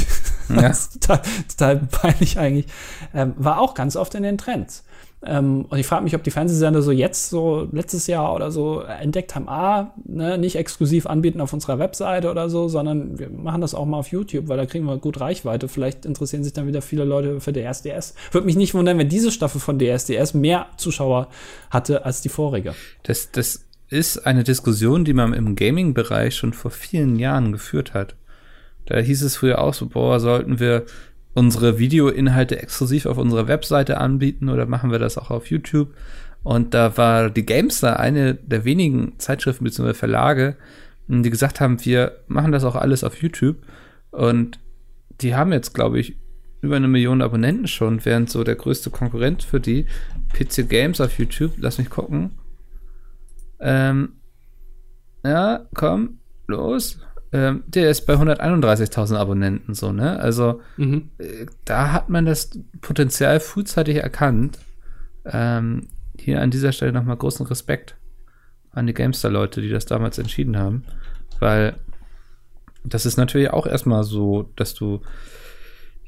[0.48, 0.62] Ja.
[0.68, 2.64] das ist total, total peinlich eigentlich.
[3.12, 4.84] Ähm, war auch ganz oft in den Trends.
[5.24, 8.80] Ähm, und ich frage mich, ob die Fernsehsender so jetzt, so letztes Jahr oder so,
[8.80, 13.60] entdeckt haben, ah, ne, nicht exklusiv anbieten auf unserer Webseite oder so, sondern wir machen
[13.60, 15.68] das auch mal auf YouTube, weil da kriegen wir gut Reichweite.
[15.68, 18.14] Vielleicht interessieren sich dann wieder viele Leute für DSDS.
[18.32, 21.28] Würde mich nicht wundern, wenn diese Staffel von DSDS mehr Zuschauer
[21.70, 22.74] hatte als die vorige.
[23.04, 28.16] Das, das ist eine Diskussion, die man im Gaming-Bereich schon vor vielen Jahren geführt hat.
[28.86, 30.84] Da hieß es früher auch so, boah, sollten wir
[31.34, 35.94] unsere Videoinhalte exklusiv auf unserer Webseite anbieten oder machen wir das auch auf YouTube?
[36.42, 39.94] Und da war die Gamestar eine der wenigen Zeitschriften bzw.
[39.94, 40.56] Verlage,
[41.08, 43.58] die gesagt haben, wir machen das auch alles auf YouTube.
[44.10, 44.58] Und
[45.20, 46.16] die haben jetzt, glaube ich,
[46.60, 49.86] über eine Million Abonnenten schon, während so der größte Konkurrent für die,
[50.32, 52.30] PC Games auf YouTube, lass mich gucken.
[53.60, 54.14] Ähm,
[55.24, 56.98] ja, komm, los
[57.32, 60.20] ähm, der ist bei 131.000 Abonnenten so, ne?
[60.20, 61.10] Also mhm.
[61.18, 62.50] äh, da hat man das
[62.82, 64.58] Potenzial frühzeitig erkannt.
[65.24, 67.96] Ähm, hier an dieser Stelle nochmal großen Respekt
[68.70, 70.84] an die Gamestar-Leute, die das damals entschieden haben,
[71.40, 71.76] weil
[72.84, 75.00] das ist natürlich auch erstmal so, dass du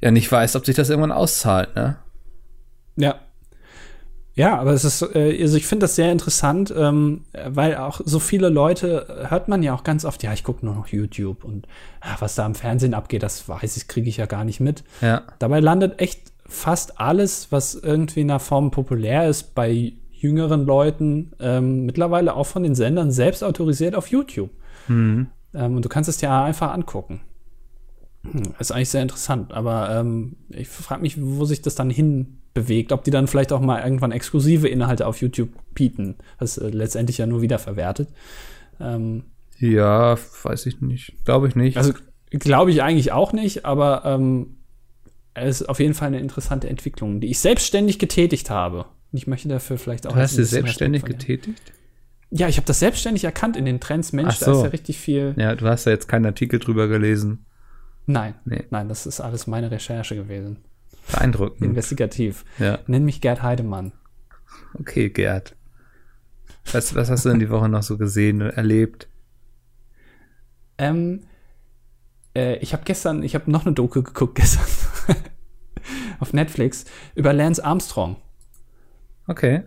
[0.00, 1.96] ja nicht weißt, ob sich das irgendwann auszahlt, ne?
[2.96, 3.20] Ja,
[4.34, 8.18] ja, aber es ist, äh, also ich finde das sehr interessant, ähm, weil auch so
[8.18, 11.44] viele Leute äh, hört man ja auch ganz oft, ja, ich gucke nur noch YouTube
[11.44, 11.66] und
[12.04, 14.82] ja, was da im Fernsehen abgeht, das weiß ich, kriege ich ja gar nicht mit.
[15.00, 15.22] Ja.
[15.38, 21.32] Dabei landet echt fast alles, was irgendwie in der Form populär ist, bei jüngeren Leuten,
[21.38, 24.50] ähm, mittlerweile auch von den Sendern selbst autorisiert auf YouTube.
[24.88, 25.28] Mhm.
[25.54, 27.20] Ähm, und du kannst es dir einfach angucken.
[28.24, 32.38] Hm, ist eigentlich sehr interessant, aber ähm, ich frage mich, wo sich das dann hin
[32.54, 36.68] bewegt, ob die dann vielleicht auch mal irgendwann exklusive Inhalte auf YouTube bieten, was äh,
[36.68, 38.08] letztendlich ja nur wiederverwertet.
[38.80, 39.24] Ähm,
[39.58, 41.14] ja, weiß ich nicht.
[41.24, 41.76] Glaube ich nicht.
[41.76, 41.92] Also
[42.30, 44.56] glaube ich eigentlich auch nicht, aber ähm,
[45.34, 48.86] es ist auf jeden Fall eine interessante Entwicklung, die ich selbstständig getätigt habe.
[49.12, 50.12] Und ich möchte dafür vielleicht auch.
[50.12, 51.60] Du hast du selbstständig getätigt?
[52.30, 54.12] Ja, ich habe das selbstständig erkannt in den Trends.
[54.12, 54.52] Mensch, Ach da so.
[54.52, 55.34] ist ja richtig viel.
[55.36, 57.46] Ja, du hast ja jetzt keinen Artikel drüber gelesen.
[58.06, 58.64] Nein, Nee.
[58.70, 60.58] nein, das ist alles meine Recherche gewesen.
[61.12, 61.62] Beeindruckend.
[61.62, 62.44] Investigativ.
[62.58, 63.92] Ja, Nenn mich Gerd Heidemann.
[64.78, 65.54] okay, Gerd.
[66.72, 69.08] Was, was hast du denn die Woche noch so gesehen und erlebt?
[70.78, 71.20] Ähm,
[72.34, 74.64] äh, ich habe gestern, ich habe noch eine Doku geguckt gestern
[76.20, 78.16] auf Netflix über Lance Armstrong.
[79.26, 79.62] Okay.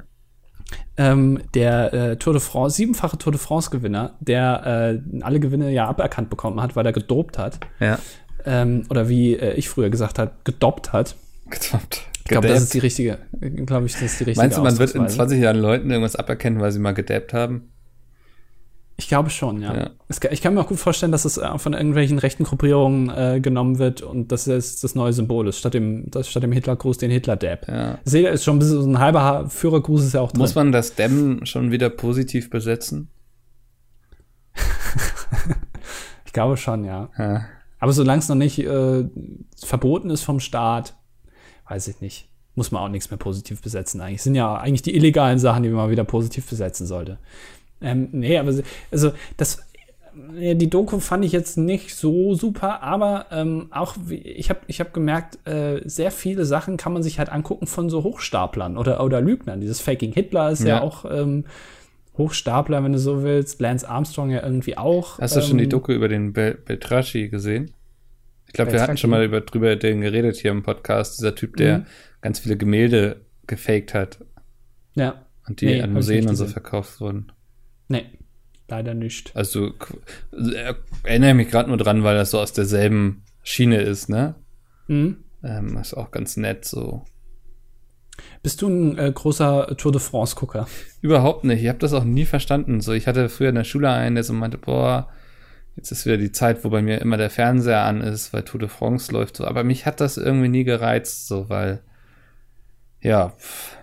[0.97, 5.87] Ähm, der äh, Tour de France, siebenfache Tour de France-Gewinner, der äh, alle Gewinne ja
[5.87, 7.59] aberkannt bekommen hat, weil er gedopt hat.
[7.79, 7.99] Ja.
[8.45, 11.15] Ähm, oder wie äh, ich früher gesagt habe, gedoppt hat.
[11.49, 12.01] Getoppt.
[12.19, 13.19] Ich glaube, das ist die richtige,
[13.65, 15.15] glaube ich, das ist die richtige Meinst du, man wird in Ausdrucksweise.
[15.29, 17.69] 20 Jahren Leuten irgendwas aberkennen, weil sie mal gedappt haben?
[18.99, 19.73] Ich glaube schon, ja.
[19.77, 19.89] Ja.
[20.09, 23.39] Es, ich kann mir auch gut vorstellen, dass es äh, von irgendwelchen rechten Gruppierungen äh,
[23.39, 26.97] genommen wird und dass es das neue Symbol ist, statt dem, das, statt dem Hitlergruß
[26.97, 27.67] den Hitler-Dab.
[27.67, 27.99] Ja.
[28.03, 30.39] Sehe, ist schon ein bisschen so ein halber Ha- Führergruß ist ja auch drin.
[30.39, 33.09] Muss man das Dämmen schon wieder positiv besetzen?
[36.25, 37.09] ich glaube schon, ja.
[37.17, 37.45] Ja.
[37.79, 39.05] Aber solange es noch nicht äh,
[39.63, 40.95] verboten ist vom Staat,
[41.69, 42.27] weiß ich nicht.
[42.55, 44.23] Muss man auch nichts mehr positiv besetzen eigentlich.
[44.23, 47.17] Sind ja eigentlich die illegalen Sachen, die man wieder positiv besetzen sollte.
[47.81, 48.53] Ähm, nee, aber
[48.91, 49.59] also das
[50.35, 54.79] ja, die Doku fand ich jetzt nicht so super, aber ähm, auch ich habe ich
[54.79, 59.03] hab gemerkt, äh, sehr viele Sachen kann man sich halt angucken von so Hochstaplern oder,
[59.03, 59.61] oder Lügnern.
[59.61, 60.81] Dieses Faking Hitler ist ja, Ja.
[60.81, 61.45] auch ähm,
[62.17, 63.61] Hochstapler, wenn du so willst.
[63.61, 65.19] Lance Armstrong ja irgendwie auch.
[65.19, 67.71] Hast du schon die ähm, Doku über den Bel Beltracci gesehen?
[68.47, 71.19] Ich glaube, wir hatten schon mal über, drüber den geredet hier im Podcast.
[71.19, 71.85] Dieser Typ, der Mhm.
[72.21, 74.19] ganz viele Gemälde gefaked hat
[74.95, 75.25] Ja.
[75.47, 77.31] und die Nee, an Museen und so verkauft wurden.
[77.87, 78.05] Nee,
[78.67, 79.35] leider nicht.
[79.35, 79.73] Also
[80.31, 84.35] äh, erinnere mich gerade nur dran, weil das so aus derselben Schiene ist, ne?
[84.87, 85.17] Mhm.
[85.43, 87.05] Ähm, ist auch ganz nett so.
[88.41, 90.67] Bist du ein äh, großer Tour de France-Gucker?
[91.01, 91.61] Überhaupt nicht.
[91.61, 92.81] Ich habe das auch nie verstanden.
[92.81, 95.09] So, ich hatte früher in der Schule einen, der so meinte, boah,
[95.77, 98.59] jetzt ist wieder die Zeit, wo bei mir immer der Fernseher an ist, weil Tour
[98.59, 99.45] de France läuft so.
[99.45, 101.81] Aber mich hat das irgendwie nie gereizt, so, weil,
[102.99, 103.76] ja, pff,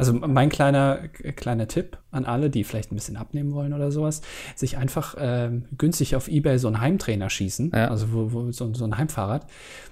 [0.00, 0.98] Also mein kleiner,
[1.36, 4.22] kleiner Tipp an alle, die vielleicht ein bisschen abnehmen wollen oder sowas,
[4.56, 7.88] sich einfach ähm, günstig auf Ebay so einen Heimtrainer schießen, Ja.
[7.88, 9.46] also wo, wo, so, so ein Heimfahrrad,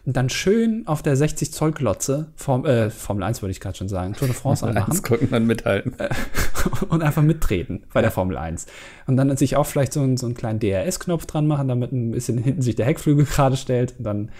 [0.04, 3.76] und dann schön auf der 60 Zoll Glotze, Form, äh, Formel 1 würde ich gerade
[3.76, 5.94] schon sagen, Tour de France anmachen gucken und mithalten.
[6.88, 8.66] und einfach mittreten bei der Formel 1.
[9.06, 12.10] Und dann sich auch vielleicht so einen, so einen kleinen DRS-Knopf dran machen, damit ein
[12.10, 14.30] bisschen hinten sich der Heckflügel gerade stellt und dann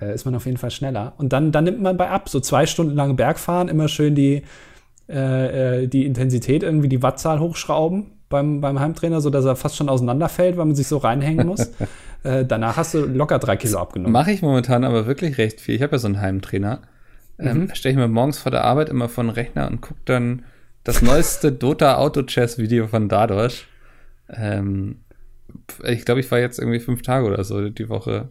[0.00, 1.14] äh, ist man auf jeden Fall schneller.
[1.18, 4.42] Und dann, dann nimmt man bei ab, so zwei Stunden lange Bergfahren, immer schön die,
[5.08, 9.88] äh, äh, die Intensität, irgendwie die Wattzahl hochschrauben beim, beim Heimtrainer, sodass er fast schon
[9.88, 11.70] auseinanderfällt, weil man sich so reinhängen muss.
[12.24, 14.12] äh, danach hast du locker drei Kilo abgenommen.
[14.12, 15.76] Mache ich momentan aber wirklich recht viel.
[15.76, 16.80] Ich habe ja so einen Heimtrainer.
[17.38, 17.74] Ähm, Mhm.
[17.74, 20.44] Stelle ich mir morgens vor der Arbeit immer vor den Rechner und gucke dann
[20.84, 23.68] das neueste Dota Auto Chess Video von Dadosh.
[24.30, 25.00] Ähm,
[25.84, 28.28] ich glaube, ich war jetzt irgendwie fünf Tage oder so die Woche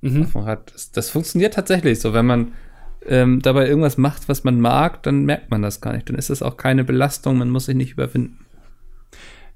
[0.00, 0.22] Mhm.
[0.22, 0.72] auf dem Rad.
[0.72, 2.12] Das, das funktioniert tatsächlich so.
[2.14, 2.52] Wenn man
[3.06, 6.08] ähm, dabei irgendwas macht, was man mag, dann merkt man das gar nicht.
[6.08, 8.44] Dann ist es auch keine Belastung, man muss sich nicht überwinden.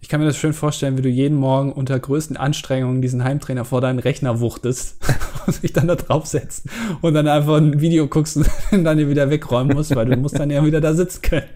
[0.01, 3.65] Ich kann mir das schön vorstellen, wie du jeden Morgen unter größten Anstrengungen diesen Heimtrainer
[3.65, 4.97] vor deinen Rechner wuchtest
[5.47, 6.67] und dich dann da draufsetzt
[7.03, 8.49] und dann einfach ein Video guckst und
[8.85, 11.47] dann wieder wegräumen musst, weil du musst dann ja wieder da sitzen können.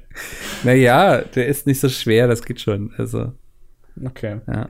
[0.63, 2.93] Naja, der ist nicht so schwer, das geht schon.
[2.97, 3.33] Also,
[4.05, 4.41] Okay.
[4.47, 4.69] ja.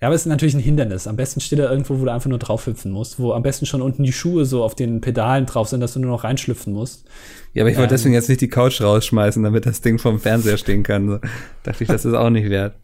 [0.00, 1.06] Ja, aber es ist natürlich ein Hindernis.
[1.06, 3.82] Am besten steht er irgendwo, wo du einfach nur draufhüpfen musst, wo am besten schon
[3.82, 7.06] unten die Schuhe so auf den Pedalen drauf sind, dass du nur noch reinschlüpfen musst.
[7.52, 7.96] Ja, aber ich wollte Ähm.
[7.96, 11.06] deswegen jetzt nicht die Couch rausschmeißen, damit das Ding vom Fernseher stehen kann.
[11.08, 11.18] So.
[11.64, 12.76] Dachte ich, das ist auch nicht wert.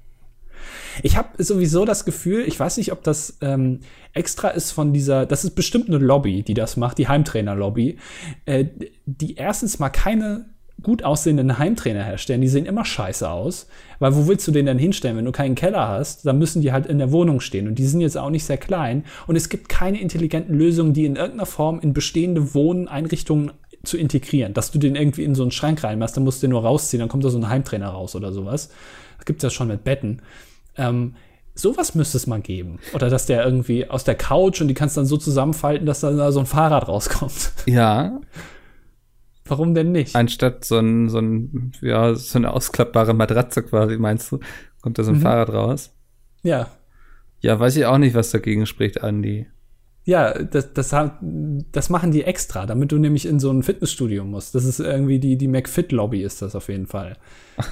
[1.03, 3.81] Ich habe sowieso das Gefühl, ich weiß nicht, ob das ähm,
[4.15, 7.99] extra ist von dieser, das ist bestimmt eine Lobby, die das macht, die Heimtrainer-Lobby,
[8.47, 8.65] äh,
[9.05, 10.47] die erstens mal keine
[10.83, 12.41] gut aussehenden Heimtrainer herstellen.
[12.41, 13.67] Die sehen immer scheiße aus,
[13.99, 15.17] weil wo willst du den denn hinstellen?
[15.17, 17.87] Wenn du keinen Keller hast, dann müssen die halt in der Wohnung stehen und die
[17.87, 21.47] sind jetzt auch nicht sehr klein und es gibt keine intelligenten Lösungen, die in irgendeiner
[21.47, 23.53] Form in bestehende Wohneinrichtungen
[23.85, 26.51] zu integrieren, dass du den irgendwie in so einen Schrank reinmachst, dann musst du den
[26.51, 28.71] nur rausziehen, dann kommt da so ein Heimtrainer raus oder sowas.
[29.17, 30.21] Das gibt's ja schon mit Betten.
[30.77, 31.15] Ähm,
[31.55, 32.79] sowas müsste es mal geben.
[32.93, 36.31] Oder dass der irgendwie aus der Couch und die kannst dann so zusammenfalten, dass da
[36.33, 37.53] so ein Fahrrad rauskommt.
[37.67, 38.21] Ja,
[39.49, 40.15] Warum denn nicht?
[40.17, 44.41] anstatt so ein, so ein, ja, so eine ausklappbare Matratze quasi, meinst du,
[44.83, 45.23] kommt da so ein Mhm.
[45.23, 45.93] Fahrrad raus?
[46.43, 46.69] Ja.
[47.41, 49.47] Ja, weiß ich auch nicht, was dagegen spricht, Andi.
[50.05, 50.95] Ja, das, das,
[51.73, 54.55] das machen die extra, damit du nämlich in so ein Fitnessstudio musst.
[54.55, 57.17] Das ist irgendwie die, die McFit-Lobby ist das auf jeden Fall.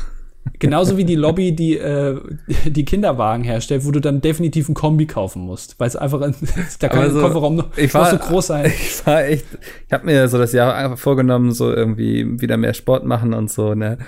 [0.59, 2.21] Genauso wie die Lobby, die äh,
[2.67, 6.21] die Kinderwagen herstellt, wo du dann definitiv ein Kombi kaufen musst, weil es einfach
[6.81, 8.67] da kann Aber der Kofferraum noch, ich noch war- so groß sein.
[8.77, 9.47] Ich war echt,
[9.87, 13.51] ich habe mir so das Jahr einfach vorgenommen, so irgendwie wieder mehr Sport machen und
[13.51, 13.99] so, ne?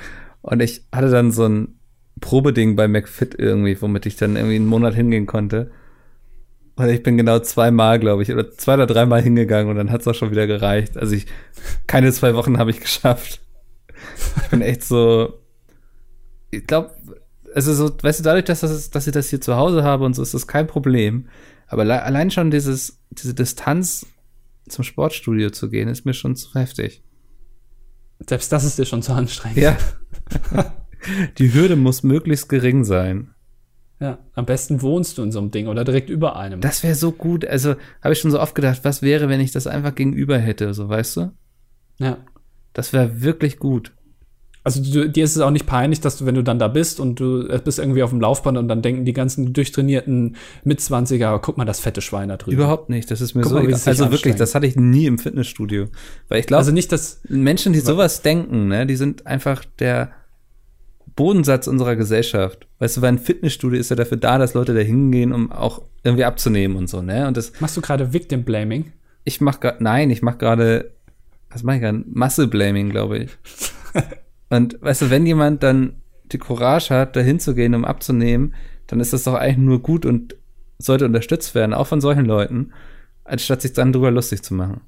[0.43, 1.79] Und ich hatte dann so ein
[2.21, 5.71] Probeding bei McFit irgendwie, womit ich dann irgendwie einen Monat hingehen konnte.
[6.77, 10.03] Und ich bin genau zweimal, glaube ich, oder zwei oder dreimal hingegangen und dann hat
[10.03, 10.97] es auch schon wieder gereicht.
[10.99, 11.27] Also ich,
[11.87, 13.41] keine zwei Wochen habe ich geschafft.
[14.45, 15.35] Ich bin echt so,
[16.51, 16.95] ich glaube,
[17.55, 20.15] also so, weißt du, dadurch, dass, das, dass ich das hier zu Hause habe und
[20.15, 21.29] so, ist das kein Problem.
[21.69, 24.07] Aber allein schon dieses, diese Distanz
[24.69, 27.03] zum Sportstudio zu gehen, ist mir schon zu heftig.
[28.27, 29.59] Selbst das ist dir schon zu anstrengend.
[29.59, 29.77] Ja.
[31.39, 33.35] Die Hürde muss möglichst gering sein.
[34.01, 36.61] Ja, am besten wohnst du in so einem Ding oder direkt über einem.
[36.61, 37.47] Das wäre so gut.
[37.47, 40.75] Also habe ich schon so oft gedacht, was wäre, wenn ich das einfach gegenüber hätte,
[40.75, 41.33] so weißt du?
[41.99, 42.19] Ja.
[42.73, 43.93] Das wäre wirklich gut.
[44.67, 46.99] Also du, dir ist es auch nicht peinlich, dass du, wenn du dann da bist
[46.99, 51.57] und du bist irgendwie auf dem Laufband und dann denken die ganzen durchtrainierten Mitzwanziger, guck
[51.57, 52.57] mal, das fette Schwein da drüben.
[52.57, 53.09] Überhaupt nicht.
[53.09, 55.87] Das ist mir Guck so mal, Also wirklich, das hatte ich nie im Fitnessstudio.
[56.27, 60.11] Weil ich glaube, Also nicht, dass Menschen, die sowas denken, ne, die sind einfach der
[61.15, 62.67] Bodensatz unserer Gesellschaft.
[62.81, 65.83] Weißt du, weil ein Fitnessstudio ist ja dafür da, dass Leute da hingehen, um auch
[66.03, 67.29] irgendwie abzunehmen und so, ne?
[67.29, 68.91] Und das, machst du gerade Victim Blaming.
[69.23, 70.91] ich mach grad, nein, ich mach gerade,
[71.51, 72.03] was mach ich gerade?
[72.13, 73.31] Muscle Blaming, glaube ich.
[74.51, 75.97] Und weißt du, wenn jemand dann
[76.33, 78.55] die Courage hat, da hinzugehen, um abzunehmen,
[78.87, 80.37] dann ist das doch eigentlich nur gut und
[80.79, 82.73] sollte unterstützt werden, auch von solchen Leuten,
[83.25, 84.81] anstatt sich dann drüber lustig zu machen.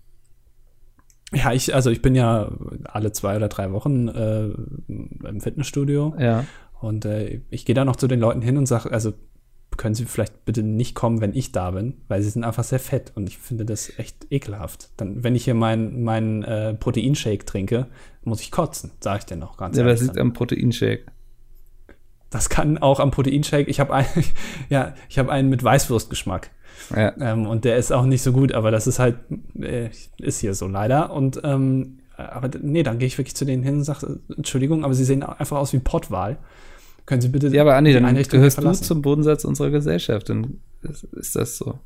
[1.33, 2.51] Ja, ich, also ich bin ja
[2.85, 4.47] alle zwei oder drei Wochen äh,
[4.87, 6.45] im Fitnessstudio Ja.
[6.81, 9.13] und äh, ich gehe da noch zu den Leuten hin und sage, also
[9.77, 12.81] können Sie vielleicht bitte nicht kommen, wenn ich da bin, weil sie sind einfach sehr
[12.81, 14.91] fett und ich finde das echt ekelhaft.
[14.97, 17.87] Dann, wenn ich hier meinen mein, äh, Proteinshake trinke,
[18.29, 20.09] muss ich kotzen, sage ich dir noch ganz Ja, das ehrlich.
[20.15, 21.05] liegt am Proteinshake.
[22.31, 23.69] Das kann auch am Proteinshake.
[23.69, 24.07] Ich habe einen,
[24.69, 26.51] ja, ich habe einen mit Weißwurstgeschmack.
[26.95, 27.13] Ja.
[27.21, 29.17] Ähm, und der ist auch nicht so gut, aber das ist halt,
[29.59, 31.13] äh, ist hier so leider.
[31.13, 34.95] Und ähm, aber nee, dann gehe ich wirklich zu denen hin und sage, Entschuldigung, aber
[34.95, 36.39] sie sehen einfach aus wie Pottwal.
[37.07, 40.29] Können Sie bitte Ja, aber Andi, dann gehörst du zum Bodensatz unserer Gesellschaft.
[40.29, 41.79] Dann ist, ist das so.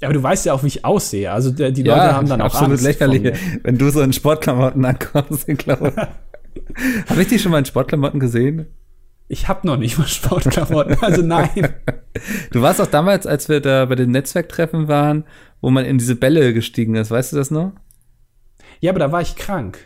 [0.00, 1.32] Ja, aber du weißt ja auch, wie ich aussehe.
[1.32, 5.48] Also die Leute haben dann auch absolut Angst lächerlich, wenn du so in Sportklamotten ankommst.
[5.48, 5.92] Ich glaube.
[7.08, 8.66] Habe ich dich schon mal in Sportklamotten gesehen?
[9.28, 10.96] Ich habe noch nicht mal Sportklamotten.
[11.02, 11.74] Also nein.
[12.50, 15.24] Du warst auch damals, als wir da bei den Netzwerktreffen waren,
[15.60, 17.12] wo man in diese Bälle gestiegen ist.
[17.12, 17.72] Weißt du das noch?
[18.80, 19.78] Ja, aber da war ich krank.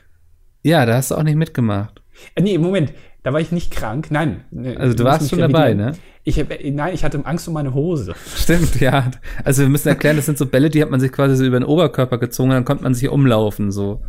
[0.62, 2.01] Ja, da hast du auch nicht mitgemacht.
[2.34, 2.92] Äh, nee, Moment.
[3.24, 4.08] Da war ich nicht krank.
[4.10, 4.44] Nein.
[4.50, 5.92] Nee, Also du warst schon dabei, ne?
[6.24, 8.14] Ich hab, äh, nein, ich hatte Angst um meine Hose.
[8.36, 9.10] Stimmt, ja.
[9.44, 11.58] Also wir müssen erklären, das sind so Bälle, die hat man sich quasi so über
[11.60, 14.02] den Oberkörper gezogen, dann konnte man sich umlaufen, so.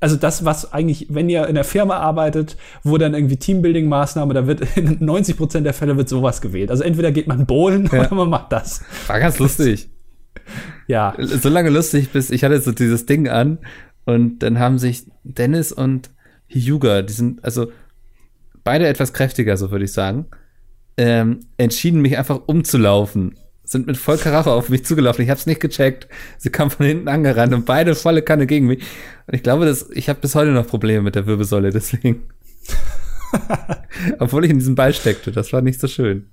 [0.00, 4.48] Also das, was eigentlich, wenn ihr in der Firma arbeitet, wo dann irgendwie Teambuilding-Maßnahme, da
[4.48, 6.72] wird in 90 Prozent der Fälle wird sowas gewählt.
[6.72, 8.00] Also entweder geht man bowlen Ja.
[8.00, 8.82] oder man macht das.
[9.06, 9.88] War ganz lustig.
[10.88, 11.14] Ja.
[11.18, 13.58] so lange lustig, bis ich hatte so dieses Ding an
[14.04, 16.10] und dann haben sich Dennis und
[16.60, 17.70] Hyuga, die sind also
[18.64, 20.26] beide etwas kräftiger, so würde ich sagen,
[20.96, 23.36] ähm, entschieden, mich einfach umzulaufen.
[23.64, 25.22] Sind mit voll Karacho auf mich zugelaufen.
[25.22, 26.08] Ich habe es nicht gecheckt.
[26.36, 28.82] Sie kamen von hinten angerannt und beide volle Kanne gegen mich.
[29.26, 32.24] Und ich glaube, dass ich habe bis heute noch Probleme mit der Wirbelsäule, deswegen.
[34.18, 36.26] Obwohl ich in diesem Ball steckte, das war nicht so schön.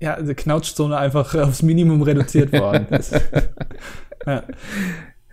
[0.00, 2.86] Ja, die Knautschzone einfach aufs Minimum reduziert worden.
[4.26, 4.44] Ja.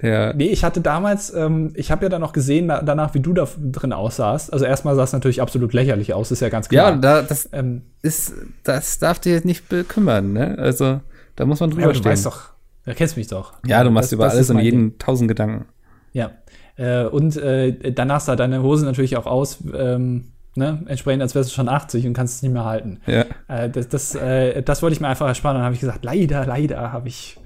[0.02, 0.32] Ja.
[0.34, 3.34] Nee, ich hatte damals, ähm, ich habe ja dann noch gesehen, na, danach, wie du
[3.34, 4.54] da drin aussahst.
[4.54, 7.02] Also erstmal sah es natürlich absolut lächerlich aus, ist ja ganz Ja, klar.
[7.02, 8.34] da, das ähm, ist,
[8.64, 10.56] das darf dir nicht bekümmern, ne?
[10.60, 11.02] Also,
[11.36, 12.12] da muss man ja, drüber aber du stehen.
[12.12, 12.42] weißt doch,
[12.86, 13.54] du kennst mich doch.
[13.66, 14.74] ja, du machst Das- über das alles und mein Ding.
[14.74, 15.66] jeden tausend Gedanken.
[16.14, 16.32] Ja.
[16.76, 20.26] Äh, und äh, danach sah deine Hose natürlich auch aus, ähm,
[20.56, 23.00] ne, entsprechend, als wärst du schon 80 und kannst es nicht mehr halten.
[23.08, 23.26] Ja.
[23.48, 25.56] Äh, das, das, äh, das wollte ich mir einfach ersparen.
[25.56, 27.40] Dann habe ich gesagt, leider, leider habe ich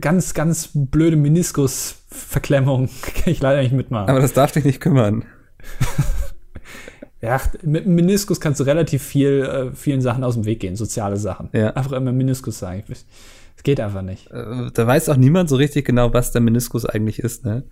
[0.00, 2.88] ganz, ganz blöde Meniskusverklemmung.
[3.02, 4.08] Kann ich leider nicht mitmachen.
[4.08, 5.24] Aber das darf dich nicht kümmern.
[7.20, 10.76] ja, mit dem Meniskus kannst du relativ viel, äh, vielen Sachen aus dem Weg gehen,
[10.76, 11.48] soziale Sachen.
[11.52, 11.70] Ja.
[11.70, 12.84] Einfach immer Meniskus sagen.
[12.88, 14.30] Es geht einfach nicht.
[14.30, 17.64] Äh, Da weiß auch niemand so richtig genau, was der Meniskus eigentlich ist, ne?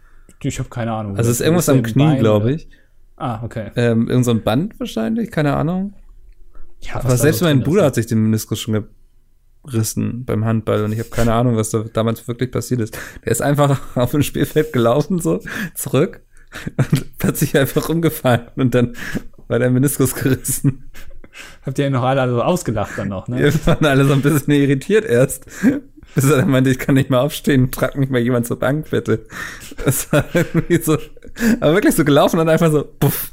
[0.42, 1.16] Ich habe keine Ahnung.
[1.16, 2.68] Also es ist irgendwas am Knie, glaube ich.
[3.16, 3.70] Ah, okay.
[3.76, 5.94] Ähm, irgend so ein Band wahrscheinlich, keine Ahnung.
[6.80, 7.86] Ja, Aber selbst mein Bruder ist.
[7.86, 8.84] hat sich den Meniskus schon
[9.66, 12.98] gerissen beim Handball und ich habe keine Ahnung, was da damals wirklich passiert ist.
[13.24, 15.40] Der ist einfach auf dem Spielfeld gelaufen, so
[15.74, 16.20] zurück
[16.76, 18.94] und plötzlich einfach umgefallen und dann
[19.48, 20.90] war der Meniskus gerissen.
[21.64, 23.38] Habt ihr ihn noch alle so ausgelacht dann noch, ne?
[23.38, 25.44] Wir waren alle so ein bisschen irritiert erst.
[26.14, 28.88] Bis er dann meinte, ich kann nicht mehr aufstehen, trag mich mal jemand zur Bank,
[28.90, 29.26] bitte.
[29.84, 30.96] Das war irgendwie so,
[31.60, 33.32] aber wirklich so gelaufen und einfach so, puff.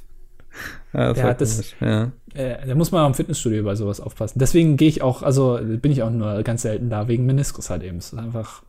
[0.93, 2.11] Ja, das Ja, war das- ja.
[2.33, 4.39] Äh, da muss man am Fitnessstudio bei sowas aufpassen.
[4.39, 7.83] Deswegen gehe ich auch, also bin ich auch nur ganz selten da, wegen Meniskus halt
[7.83, 7.97] eben.
[7.97, 8.63] Es ist einfach,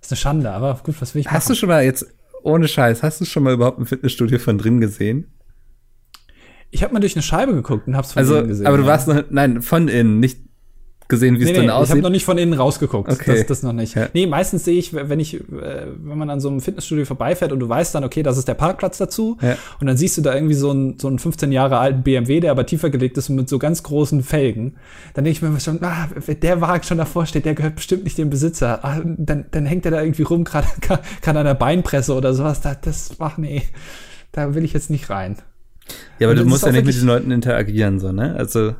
[0.00, 1.58] ist eine Schande, aber gut, was will ich Hast du machen?
[1.58, 2.06] schon mal jetzt,
[2.42, 5.26] ohne Scheiß, hast du schon mal überhaupt ein Fitnessstudio von drin gesehen?
[6.70, 8.66] Ich habe mal durch eine Scheibe geguckt und hab's von Also, innen gesehen.
[8.66, 8.88] aber du ja.
[8.88, 10.40] warst noch, nein, von innen, nicht
[11.08, 12.02] gesehen, wie es Nee, dann nee, ich habe aussieht.
[12.02, 13.10] noch nicht von innen rausgeguckt.
[13.10, 13.36] Okay.
[13.38, 13.94] Das, das noch nicht.
[13.94, 14.08] Ja.
[14.12, 15.40] Nee, meistens sehe ich, wenn ich, äh,
[16.02, 18.54] wenn man an so einem Fitnessstudio vorbeifährt und du weißt dann, okay, das ist der
[18.54, 19.38] Parkplatz dazu.
[19.40, 19.56] Ja.
[19.80, 22.50] Und dann siehst du da irgendwie so einen, so einen 15 Jahre alten BMW, der
[22.50, 24.74] aber tiefer gelegt ist und mit so ganz großen Felgen.
[25.14, 26.08] Dann denke ich mir schon, ah,
[26.42, 28.84] der Wagen schon davor steht, der gehört bestimmt nicht dem Besitzer.
[28.84, 30.66] Ah, dann, dann hängt der da irgendwie rum, gerade
[31.22, 32.60] gerade an der Beinpresse oder sowas.
[32.60, 33.62] Da, das, ach nee,
[34.32, 35.36] da will ich jetzt nicht rein.
[36.18, 38.34] ja, aber Und du das musst ja nicht mit den Leuten interagieren, so, ne?
[38.36, 38.74] Also,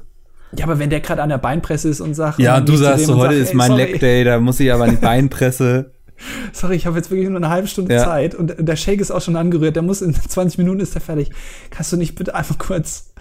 [0.53, 3.07] Ja, aber wenn der gerade an der Beinpresse ist und sagt, ja, und du sagst
[3.07, 3.83] so, heute sag, ist mein sorry.
[3.85, 5.93] Leg Day, da muss ich aber an die Beinpresse.
[6.53, 8.05] Sorry, ich habe jetzt wirklich nur eine halbe Stunde Ja.
[8.05, 9.77] Zeit und der Shake ist auch schon angerührt.
[9.77, 11.31] Der muss in 20 Minuten ist der fertig.
[11.71, 13.13] Kannst du nicht bitte einfach kurz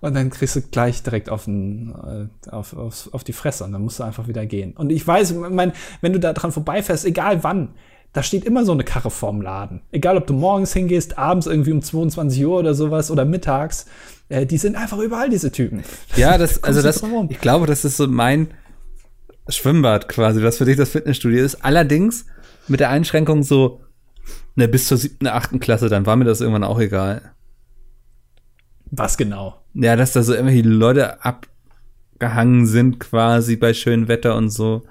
[0.00, 1.94] und dann kriegst du gleich direkt auf, den,
[2.48, 4.72] äh, auf, auf, auf die Fresse und dann musst du einfach wieder gehen.
[4.72, 7.68] Und ich weiß, mein, wenn du da dran vorbeifährst, egal wann,
[8.12, 9.82] da steht immer so eine Karre vorm Laden.
[9.92, 13.86] Egal, ob du morgens hingehst, abends irgendwie um 22 Uhr oder sowas oder mittags.
[14.28, 15.84] Äh, die sind einfach überall, diese Typen.
[16.16, 18.48] Ja, das, also das, ich glaube, das ist so mein
[19.48, 21.64] Schwimmbad quasi, was für dich das Fitnessstudio ist.
[21.64, 22.26] Allerdings
[22.66, 23.80] mit der Einschränkung so,
[24.56, 27.32] ne, bis zur siebten, achten Klasse, dann war mir das irgendwann auch egal.
[28.90, 29.62] Was genau?
[29.74, 34.82] Ja, dass da so irgendwelche Leute abgehangen sind quasi bei schönem Wetter und so,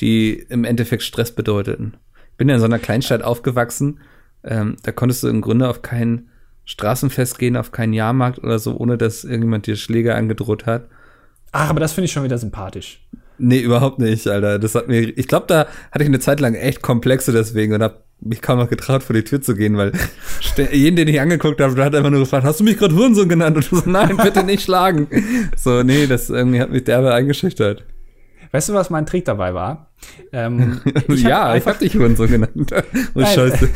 [0.00, 1.96] die im Endeffekt Stress bedeuteten.
[2.36, 4.00] Ich bin ja in so einer Kleinstadt aufgewachsen,
[4.44, 6.28] ähm, da konntest du im Grunde auf kein
[6.66, 10.88] Straßenfest gehen, auf keinen Jahrmarkt oder so, ohne dass irgendjemand dir Schläge angedroht hat.
[11.52, 13.00] Ach, aber das finde ich schon wieder sympathisch.
[13.38, 14.58] Nee, überhaupt nicht, Alter.
[14.58, 17.82] Das hat mir, ich glaube, da hatte ich eine Zeit lang echt Komplexe deswegen und
[17.82, 19.92] hab mich kaum noch getraut, vor die Tür zu gehen, weil
[20.72, 23.30] jeden, den ich angeguckt habe, der hat einfach nur gefragt, hast du mich gerade Hurensohn
[23.30, 23.56] genannt?
[23.56, 25.08] Und ich so, nein, bitte nicht schlagen.
[25.56, 27.84] So, nee, das irgendwie hat mich derbe eingeschüchtert.
[28.52, 29.86] Weißt du, was mein Trick dabei war?
[30.32, 32.70] Ähm, ich hab ja, ich einfach- hab dich Hurensohn genannt.
[33.14, 33.34] Oh, Nein.
[33.34, 33.68] scheiße.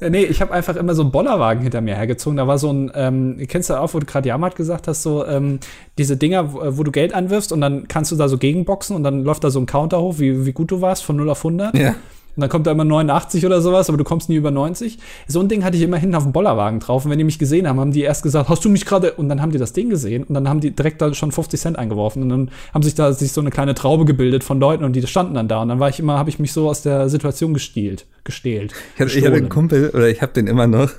[0.00, 2.36] Äh, Nee, ich habe einfach immer so einen Bollerwagen hinter mir hergezogen.
[2.36, 5.26] Da war so ein, ähm, kennst du auch, wo du gerade Jamat gesagt hast, so
[5.26, 5.58] ähm,
[5.98, 9.02] diese Dinger, wo, wo du Geld anwirfst und dann kannst du da so gegenboxen und
[9.02, 11.38] dann läuft da so ein Counter hoch, wie, wie gut du warst, von 0 auf
[11.44, 11.76] 100.
[11.76, 11.96] Ja.
[12.36, 14.98] Und dann kommt da immer 89 oder sowas, aber du kommst nie über 90.
[15.26, 17.04] So ein Ding hatte ich immer hinten auf dem Bollerwagen drauf.
[17.04, 19.12] Und wenn die mich gesehen haben, haben die erst gesagt, hast du mich gerade?
[19.14, 21.60] Und dann haben die das Ding gesehen und dann haben die direkt da schon 50
[21.60, 22.22] Cent eingeworfen.
[22.22, 25.06] Und dann haben sich da sich so eine kleine Traube gebildet von Leuten und die
[25.06, 25.62] standen dann da.
[25.62, 28.72] Und dann war ich immer, habe ich mich so aus der Situation gestiehlt, gestählt.
[28.94, 30.90] Ich hatte, ich hatte einen Kumpel, oder ich habe den immer noch.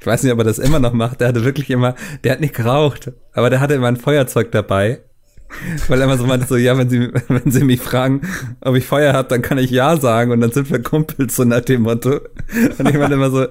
[0.00, 1.20] Ich weiß nicht, ob er das immer noch macht.
[1.20, 5.00] Der hatte wirklich immer, der hat nicht geraucht, aber der hatte immer ein Feuerzeug dabei.
[5.88, 8.22] Weil er immer so meinte, so, ja, wenn sie, wenn sie mich fragen,
[8.60, 11.44] ob ich Feuer hab, dann kann ich ja sagen und dann sind wir Kumpels, so
[11.44, 12.20] nach dem Motto.
[12.78, 13.46] Und ich meine immer so,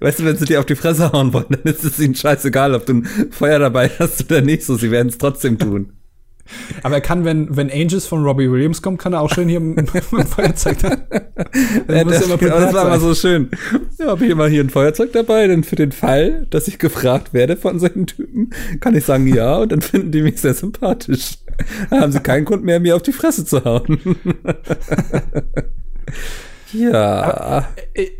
[0.00, 2.74] weißt du, wenn sie dir auf die Fresse hauen wollen, dann ist es ihnen scheißegal,
[2.74, 5.92] ob du ein Feuer dabei hast oder nicht, so, sie werden es trotzdem tun.
[6.82, 9.60] Aber er kann, wenn, wenn Angels von Robbie Williams kommt, kann er auch schön hier
[9.60, 9.86] dem
[10.26, 10.78] Feuerzeug.
[10.80, 11.02] Dann
[11.88, 13.00] Ja, das, immer genau, das war sein.
[13.00, 13.50] so schön.
[13.98, 17.32] Ja, habe ich immer hier ein Feuerzeug dabei, denn für den Fall, dass ich gefragt
[17.32, 21.38] werde von solchen Typen, kann ich sagen ja und dann finden die mich sehr sympathisch.
[21.90, 23.98] Dann haben sie keinen Grund mehr, mir auf die Fresse zu hauen.
[26.72, 27.68] ja.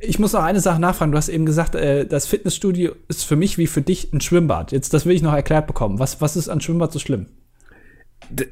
[0.00, 1.12] Ich muss noch eine Sache nachfragen.
[1.12, 4.72] Du hast eben gesagt, äh, das Fitnessstudio ist für mich wie für dich ein Schwimmbad.
[4.72, 5.98] Jetzt, das will ich noch erklärt bekommen.
[5.98, 7.26] Was, was ist an Schwimmbad so schlimm?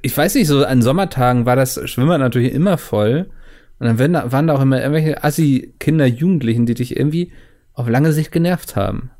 [0.03, 3.31] Ich weiß nicht, so an Sommertagen war das Schwimmbad natürlich immer voll.
[3.79, 7.33] Und dann werden waren da auch immer irgendwelche Assi-Kinder, Jugendlichen, die dich irgendwie
[7.75, 9.11] auf lange Sicht genervt haben.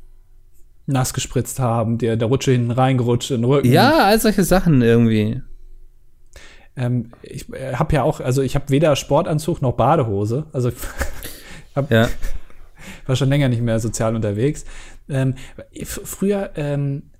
[0.85, 3.71] Nass gespritzt haben, der, der Rutsche hinten reingerutscht in den Rücken.
[3.71, 5.41] Ja, all solche Sachen irgendwie.
[6.75, 10.47] Ähm, ich äh, habe ja auch, also ich habe weder Sportanzug noch Badehose.
[10.51, 10.71] Also
[11.75, 12.09] hab, Ja.
[13.05, 14.65] war schon länger nicht mehr sozial unterwegs.
[15.07, 15.35] Ähm,
[15.83, 17.11] früher, ähm,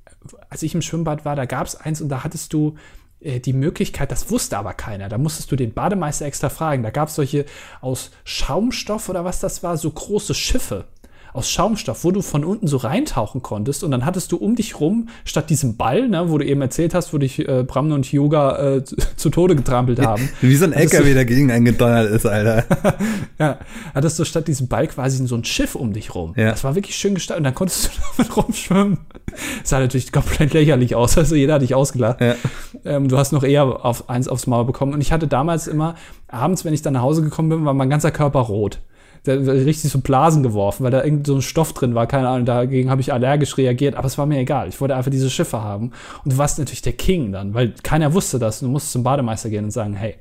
[0.49, 2.75] als ich im Schwimmbad war, da gab es eins und da hattest du
[3.21, 5.09] die Möglichkeit, das wusste aber keiner.
[5.09, 6.83] Da musstest du den Bademeister extra fragen.
[6.83, 7.45] Da gab es solche
[7.81, 10.85] aus Schaumstoff oder was das war, so große Schiffe
[11.33, 14.79] aus Schaumstoff, wo du von unten so reintauchen konntest und dann hattest du um dich
[14.79, 18.11] rum, statt diesem Ball, ne, wo du eben erzählt hast, wo dich äh, Bramne und
[18.11, 20.29] Yoga äh, zu, zu Tode getrampelt haben.
[20.41, 22.65] Wie so ein LKW dagegen eingedonnert ist, Alter.
[23.39, 23.57] Ja,
[23.93, 26.33] hattest du statt diesem Ball quasi so ein Schiff um dich rum.
[26.35, 26.51] Ja.
[26.51, 28.97] Das war wirklich schön gestaltet und dann konntest du damit rumschwimmen.
[29.61, 32.19] Das sah natürlich komplett lächerlich aus, also jeder hat dich ausgelacht.
[32.19, 32.35] Ja.
[32.83, 35.95] Ähm, du hast noch eher auf eins aufs Maul bekommen und ich hatte damals immer,
[36.27, 38.79] abends, wenn ich dann nach Hause gekommen bin, war mein ganzer Körper rot.
[39.27, 42.89] Richtig so Blasen geworfen, weil da irgend so ein Stoff drin war, keine Ahnung, dagegen
[42.89, 44.69] habe ich allergisch reagiert, aber es war mir egal.
[44.69, 45.91] Ich wollte einfach diese Schiffe haben.
[46.23, 48.61] Und du warst natürlich der King dann, weil keiner wusste das.
[48.61, 50.15] Du musstest zum Bademeister gehen und sagen, hey,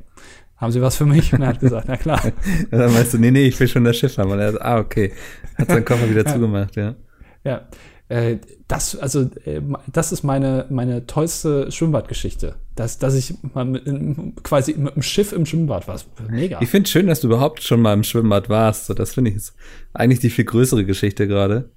[0.57, 1.33] haben Sie was für mich?
[1.33, 2.21] Und er hat gesagt, na klar.
[2.71, 4.31] Dann weißt du, nee, nee, ich will schon das Schiff haben.
[4.33, 5.13] Und er so, ah, okay.
[5.57, 6.97] Hat seinen Koffer wieder zugemacht, ja.
[7.45, 7.69] Ja,
[8.09, 8.39] äh,
[8.69, 9.61] das, also, äh,
[9.93, 12.57] das ist meine, meine tollste Schwimmbadgeschichte.
[12.75, 16.01] Dass, dass ich mal mit, in, quasi mit dem Schiff im Schwimmbad war.
[16.29, 16.59] Mega.
[16.61, 18.87] Ich finde schön, dass du überhaupt schon mal im Schwimmbad warst.
[18.87, 19.55] So, das finde ich ist
[19.93, 21.71] eigentlich die viel größere Geschichte gerade.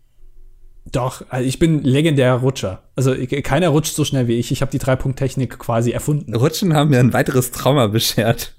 [0.92, 2.84] Doch, also ich bin legendärer Rutscher.
[2.96, 3.14] Also
[3.44, 4.52] keiner rutscht so schnell wie ich.
[4.52, 6.36] Ich habe die Dreipunkt-Technik quasi erfunden.
[6.36, 8.56] Rutschen haben mir ein weiteres Trauma beschert.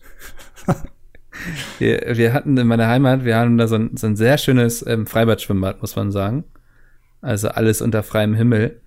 [1.79, 4.87] wir, wir hatten in meiner Heimat, wir haben da so ein, so ein sehr schönes
[4.87, 6.45] ähm, Freibad-Schwimmbad, muss man sagen.
[7.23, 8.81] Also alles unter freiem Himmel.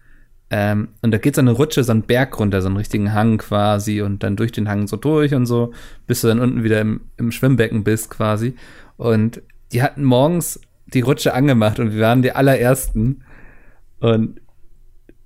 [0.51, 3.39] Ähm, und da geht so eine Rutsche, so ein Berg runter, so einen richtigen Hang
[3.39, 5.73] quasi und dann durch den Hang so durch und so,
[6.05, 8.55] bis du dann unten wieder im, im Schwimmbecken bist quasi.
[8.97, 13.23] Und die hatten morgens die Rutsche angemacht und wir waren die allerersten.
[13.99, 14.39] Und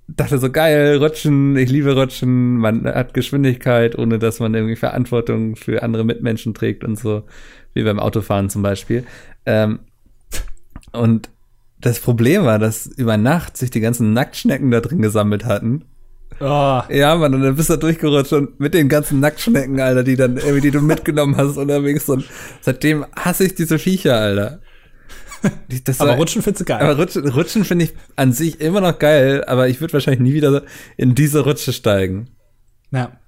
[0.08, 5.56] dachte so, geil, Rutschen, ich liebe Rutschen, man hat Geschwindigkeit, ohne dass man irgendwie Verantwortung
[5.56, 7.24] für andere Mitmenschen trägt und so,
[7.74, 9.04] wie beim Autofahren zum Beispiel.
[9.46, 9.80] Ähm,
[10.92, 11.30] und
[11.80, 15.84] das Problem war, dass über Nacht sich die ganzen Nacktschnecken da drin gesammelt hatten.
[16.40, 16.82] Oh.
[16.88, 20.16] Ja, Mann, und dann bist du da durchgerutscht und mit den ganzen Nacktschnecken, Alter, die
[20.16, 22.24] dann irgendwie, die du mitgenommen hast unterwegs und
[22.60, 24.60] seitdem hasse ich diese Viecher, Alter.
[25.84, 26.80] Das aber war, Rutschen findest du geil.
[26.82, 30.34] Aber Rutschen, Rutschen finde ich an sich immer noch geil, aber ich würde wahrscheinlich nie
[30.34, 30.62] wieder
[30.96, 32.28] in diese Rutsche steigen.
[32.90, 33.19] Ja.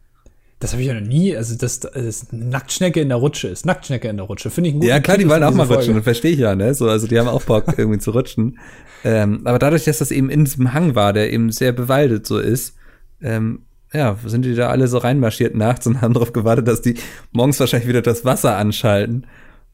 [0.63, 3.67] Das habe ich ja noch nie, also das, das Nacktschnecke in der Rutsche ist.
[3.67, 4.85] Nacktschnecke in der Rutsche, finde ich gut.
[4.85, 5.87] Ja, klar, die wollen auch mal Folge.
[5.87, 6.73] rutschen, verstehe ich ja, ne?
[6.73, 8.61] So, also die haben auch Bock, irgendwie zu rutschen.
[9.03, 12.39] Ähm, aber dadurch, dass das eben in diesem Hang war, der eben sehr bewaldet so
[12.39, 12.77] ist,
[13.21, 16.95] ähm, ja, sind die da alle so reinmarschiert nachts und haben darauf gewartet, dass die
[17.33, 19.27] morgens wahrscheinlich wieder das Wasser anschalten,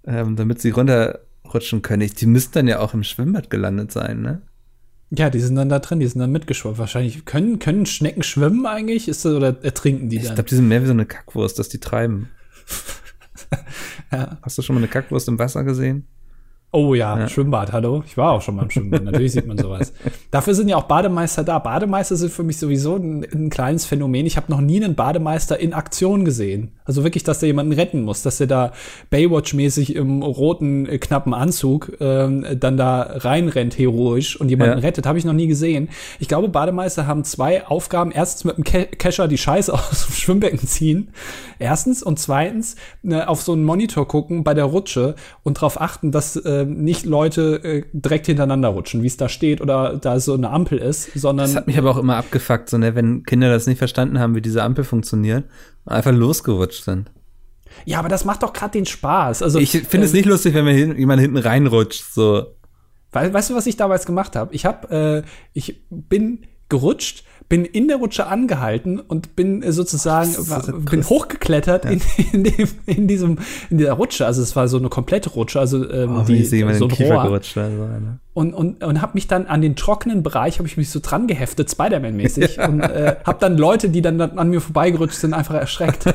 [0.06, 2.10] ähm, damit sie runterrutschen können.
[2.18, 4.40] Die müssten dann ja auch im Schwimmbad gelandet sein, ne?
[5.10, 6.78] Ja, die sind dann da drin, die sind dann mitgeschwommen.
[6.78, 9.08] Wahrscheinlich können, können Schnecken schwimmen eigentlich?
[9.08, 10.26] Ist das, oder ertrinken die dann?
[10.26, 12.28] Ich glaube, die sind mehr wie so eine Kackwurst, dass die treiben.
[14.12, 14.38] ja.
[14.42, 16.06] Hast du schon mal eine Kackwurst im Wasser gesehen?
[16.70, 18.04] Oh ja, ja, Schwimmbad, hallo.
[18.06, 19.02] Ich war auch schon mal im Schwimmbad.
[19.02, 19.94] Natürlich sieht man sowas.
[20.30, 21.58] Dafür sind ja auch Bademeister da.
[21.58, 24.26] Bademeister sind für mich sowieso ein, ein kleines Phänomen.
[24.26, 26.72] Ich habe noch nie einen Bademeister in Aktion gesehen.
[26.84, 28.72] Also wirklich, dass der jemanden retten muss, dass der da
[29.10, 34.84] Baywatch-mäßig im roten, äh, knappen Anzug ähm, dann da reinrennt, heroisch und jemanden ja.
[34.84, 35.06] rettet.
[35.06, 35.88] Habe ich noch nie gesehen.
[36.18, 38.12] Ich glaube, Bademeister haben zwei Aufgaben.
[38.12, 41.14] Erstens mit dem Ke Kescher die Scheiße aus dem Schwimmbecken ziehen.
[41.58, 42.02] Erstens.
[42.02, 45.14] Und zweitens ne, auf so einen Monitor gucken bei der Rutsche
[45.44, 49.28] und darauf achten, dass äh, äh, nicht Leute äh, direkt hintereinander rutschen, wie es da
[49.28, 51.46] steht oder da so eine Ampel ist, sondern.
[51.46, 54.34] Das hat mich aber auch immer abgefuckt, so, ne, wenn Kinder das nicht verstanden haben,
[54.34, 55.44] wie diese Ampel funktioniert,
[55.86, 57.10] einfach losgerutscht sind.
[57.84, 59.42] Ja, aber das macht doch gerade den Spaß.
[59.42, 62.46] Also, ich finde äh, es nicht lustig, wenn mir hin, jemand hinten reinrutscht, so.
[63.12, 64.54] Weißt, weißt du, was ich damals gemacht habe?
[64.54, 70.30] Ich habe, äh, ich bin gerutscht bin in der Rutsche angehalten und bin äh, sozusagen
[70.90, 71.90] bin hochgeklettert ja.
[71.92, 72.00] in,
[72.32, 73.38] in, dem, in diesem
[73.70, 74.26] in dieser Rutsche.
[74.26, 77.22] Also es war so eine komplette Rutsche, also ähm, oh, die, so ein Rohr.
[77.22, 78.18] Gerutscht, also, ne?
[78.34, 81.26] und und und habe mich dann an den trockenen Bereich habe ich mich so dran
[81.26, 82.68] geheftet, Spider-Man-mäßig ja.
[82.68, 86.04] und äh, habe dann Leute, die dann an mir vorbeigerutscht sind, einfach erschreckt.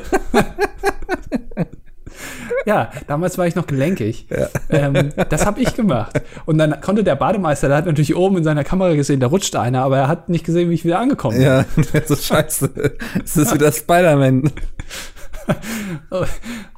[2.65, 4.27] Ja, damals war ich noch gelenkig.
[4.29, 4.47] Ja.
[4.69, 6.21] Ähm, das habe ich gemacht.
[6.45, 9.55] Und dann konnte der Bademeister, der hat natürlich oben in seiner Kamera gesehen, da rutscht
[9.57, 11.45] einer, aber er hat nicht gesehen, wie ich wieder angekommen bin.
[11.45, 11.65] Ja,
[12.05, 12.71] so scheiße.
[13.23, 14.51] Es ist wieder Spider-Man.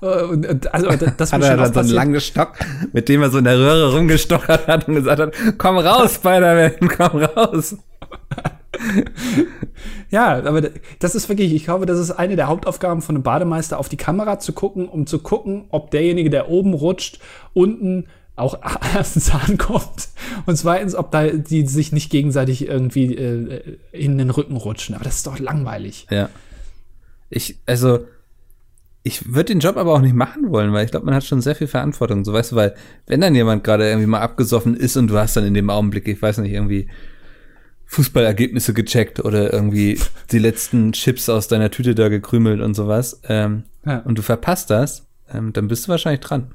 [0.02, 2.54] und, also, das hat er dann so einen langen Stock,
[2.94, 6.90] mit dem er so in der Röhre rumgestochert hat und gesagt hat, komm raus, Spider-Man,
[6.90, 7.76] komm raus
[10.10, 10.62] ja, aber
[11.00, 13.98] das ist wirklich, ich glaube, das ist eine der Hauptaufgaben von einem Bademeister, auf die
[13.98, 17.20] Kamera zu gucken, um zu gucken, ob derjenige, der oben rutscht,
[17.54, 18.60] unten auch
[18.96, 20.10] erstens ankommt
[20.46, 24.96] und zweitens, ob da die sich nicht gegenseitig irgendwie äh, in den Rücken rutschen.
[24.96, 26.08] Aber das ist doch langweilig.
[26.10, 26.30] Ja.
[27.30, 28.06] Ich, also,
[29.04, 31.42] ich würde den Job aber auch nicht machen wollen, weil ich glaube, man hat schon
[31.42, 32.26] sehr viel Verantwortung.
[32.26, 32.76] So weißt du, weil
[33.08, 36.08] wenn dann jemand gerade irgendwie mal abgesoffen ist und du hast dann in dem Augenblick,
[36.08, 36.88] ich weiß nicht, irgendwie
[37.86, 40.00] Fußballergebnisse gecheckt oder irgendwie
[40.32, 43.22] die letzten Chips aus deiner Tüte da gekrümelt und sowas.
[43.28, 44.00] Ähm, ja.
[44.00, 46.54] Und du verpasst das, ähm, dann bist du wahrscheinlich dran.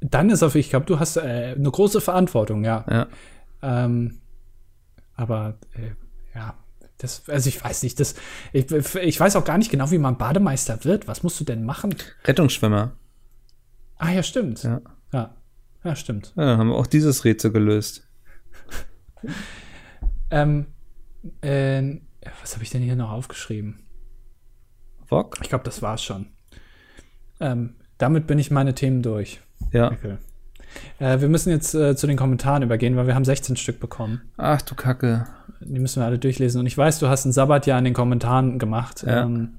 [0.00, 2.84] Dann ist auf, ich glaube, du hast äh, eine große Verantwortung, ja.
[2.88, 3.06] ja.
[3.62, 4.18] Ähm,
[5.14, 6.54] aber äh, ja,
[6.98, 8.14] das, also ich weiß nicht, das,
[8.52, 11.08] ich, ich weiß auch gar nicht genau, wie man Bademeister wird.
[11.08, 11.94] Was musst du denn machen?
[12.24, 12.92] Rettungsschwimmer.
[13.98, 14.62] Ah ja, stimmt.
[14.62, 14.80] Ja,
[15.12, 15.34] ja,
[15.84, 16.32] ja stimmt.
[16.36, 18.08] Ja, dann haben wir auch dieses Rätsel gelöst.
[20.30, 20.66] Ähm,
[21.40, 22.00] äh,
[22.40, 23.80] was habe ich denn hier noch aufgeschrieben?
[25.08, 25.38] Wok?
[25.42, 26.26] Ich glaube, das war's schon.
[27.40, 29.40] Ähm, damit bin ich meine Themen durch.
[29.72, 29.90] Ja.
[29.90, 30.16] Okay.
[30.98, 34.22] Äh, wir müssen jetzt äh, zu den Kommentaren übergehen, weil wir haben 16 Stück bekommen.
[34.36, 35.26] Ach du Kacke.
[35.60, 36.60] Die müssen wir alle durchlesen.
[36.60, 39.04] Und ich weiß, du hast ein Sabbatjahr in den Kommentaren gemacht.
[39.06, 39.22] Ja.
[39.22, 39.54] Ähm,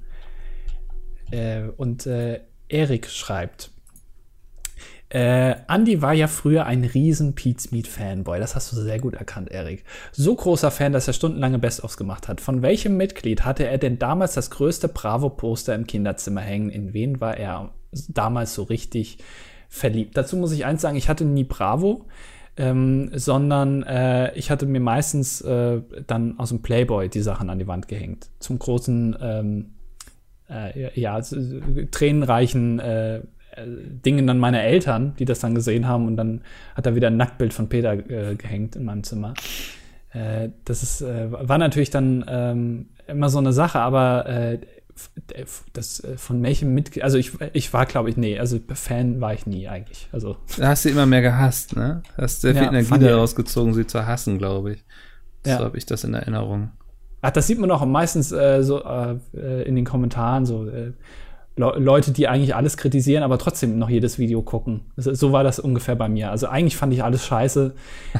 [1.31, 3.71] äh, und äh, Erik schreibt,
[5.09, 8.39] äh, Andy war ja früher ein riesen Pete's Meat Fanboy.
[8.39, 9.83] Das hast du sehr gut erkannt, Erik.
[10.11, 12.41] So großer Fan, dass er stundenlange Best-ofs gemacht hat.
[12.41, 16.69] Von welchem Mitglied hatte er denn damals das größte Bravo-Poster im Kinderzimmer hängen?
[16.69, 17.73] In wen war er
[18.07, 19.17] damals so richtig
[19.67, 20.15] verliebt?
[20.15, 22.05] Dazu muss ich eins sagen, ich hatte nie Bravo.
[22.59, 27.57] ähm, sondern äh, ich hatte mir meistens äh, dann aus dem Playboy die Sachen an
[27.57, 28.29] die Wand gehängt.
[28.39, 29.69] Zum großen, ähm,
[30.49, 31.21] äh, ja,
[31.91, 33.21] tränenreichen äh,
[33.65, 36.41] Dingen dann meiner Eltern, die das dann gesehen haben und dann
[36.75, 39.33] hat da wieder ein Nacktbild von Peter äh, gehängt in meinem Zimmer.
[40.11, 44.59] Äh, das ist, war natürlich dann ähm, immer so eine Sache, aber
[45.73, 49.33] das äh, von welchem mit also ich ich war glaube ich nee also Fan war
[49.33, 50.37] ich nie eigentlich also.
[50.57, 52.01] Da hast du immer mehr gehasst ne?
[52.17, 54.83] Hast sehr viel ja, Energie daraus gezogen sie zu hassen glaube ich.
[55.45, 55.59] So ja.
[55.59, 56.71] habe ich das in Erinnerung.
[57.21, 60.93] Ach das sieht man auch meistens äh, so äh, in den Kommentaren so äh,
[61.59, 64.81] Leute, die eigentlich alles kritisieren, aber trotzdem noch jedes Video gucken.
[64.95, 66.31] So war das ungefähr bei mir.
[66.31, 67.73] Also eigentlich fand ich alles scheiße,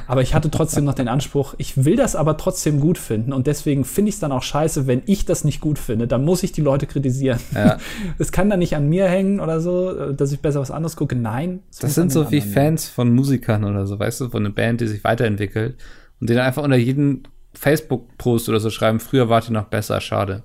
[0.08, 3.48] aber ich hatte trotzdem noch den Anspruch, ich will das aber trotzdem gut finden und
[3.48, 6.06] deswegen finde ich es dann auch scheiße, wenn ich das nicht gut finde.
[6.06, 7.40] Dann muss ich die Leute kritisieren.
[8.18, 8.32] Es ja.
[8.32, 11.16] kann dann nicht an mir hängen oder so, dass ich besser was anderes gucke.
[11.16, 11.60] Nein.
[11.80, 14.88] Das sind so wie Fans von Musikern oder so, weißt du, von einer Band, die
[14.88, 15.78] sich weiterentwickelt
[16.20, 17.24] und die dann einfach unter jeden
[17.54, 20.44] Facebook-Post oder so schreiben, früher wart ihr noch besser, schade.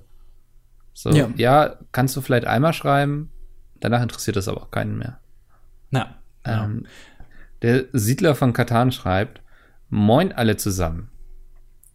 [0.95, 1.29] So, ja.
[1.35, 3.29] ja, kannst du vielleicht einmal schreiben,
[3.81, 5.19] danach interessiert das aber auch keinen mehr.
[5.91, 6.15] Na.
[6.45, 6.85] Ähm,
[7.61, 9.41] der Siedler von Katan schreibt:
[9.89, 11.09] Moin alle zusammen.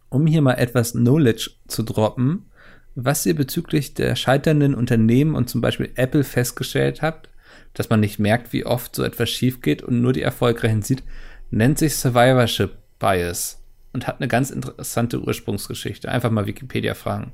[0.09, 2.45] Um hier mal etwas Knowledge zu droppen,
[2.93, 7.29] was ihr bezüglich der scheiternden Unternehmen und zum Beispiel Apple festgestellt habt,
[7.73, 11.01] dass man nicht merkt, wie oft so etwas schief geht und nur die Erfolgreichen sieht,
[11.49, 16.09] nennt sich Survivorship Bias und hat eine ganz interessante Ursprungsgeschichte.
[16.09, 17.31] Einfach mal Wikipedia fragen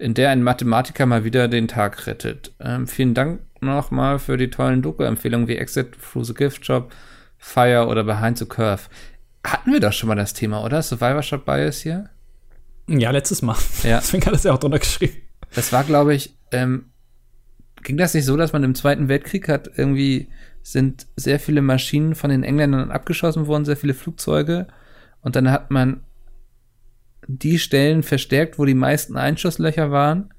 [0.00, 2.52] in der ein Mathematiker mal wieder den Tag rettet.
[2.58, 6.90] Ähm, vielen Dank nochmal für die tollen Doku-Empfehlungen wie Exit Through the Gift Shop,
[7.36, 8.84] Fire oder Behind the Curve.
[9.44, 10.80] Hatten wir doch schon mal das Thema, oder?
[10.80, 12.08] Survivorship Bias hier?
[12.88, 13.56] Ja, letztes Mal.
[13.82, 13.98] Ja.
[14.00, 15.16] Deswegen hat es ja auch drunter geschrieben.
[15.54, 16.86] Das war, glaube ich, ähm,
[17.82, 20.28] ging das nicht so, dass man im Zweiten Weltkrieg hat irgendwie
[20.62, 24.66] sind sehr viele Maschinen von den Engländern abgeschossen worden, sehr viele Flugzeuge.
[25.20, 26.00] Und dann hat man
[27.26, 30.32] die Stellen verstärkt, wo die meisten Einschusslöcher waren.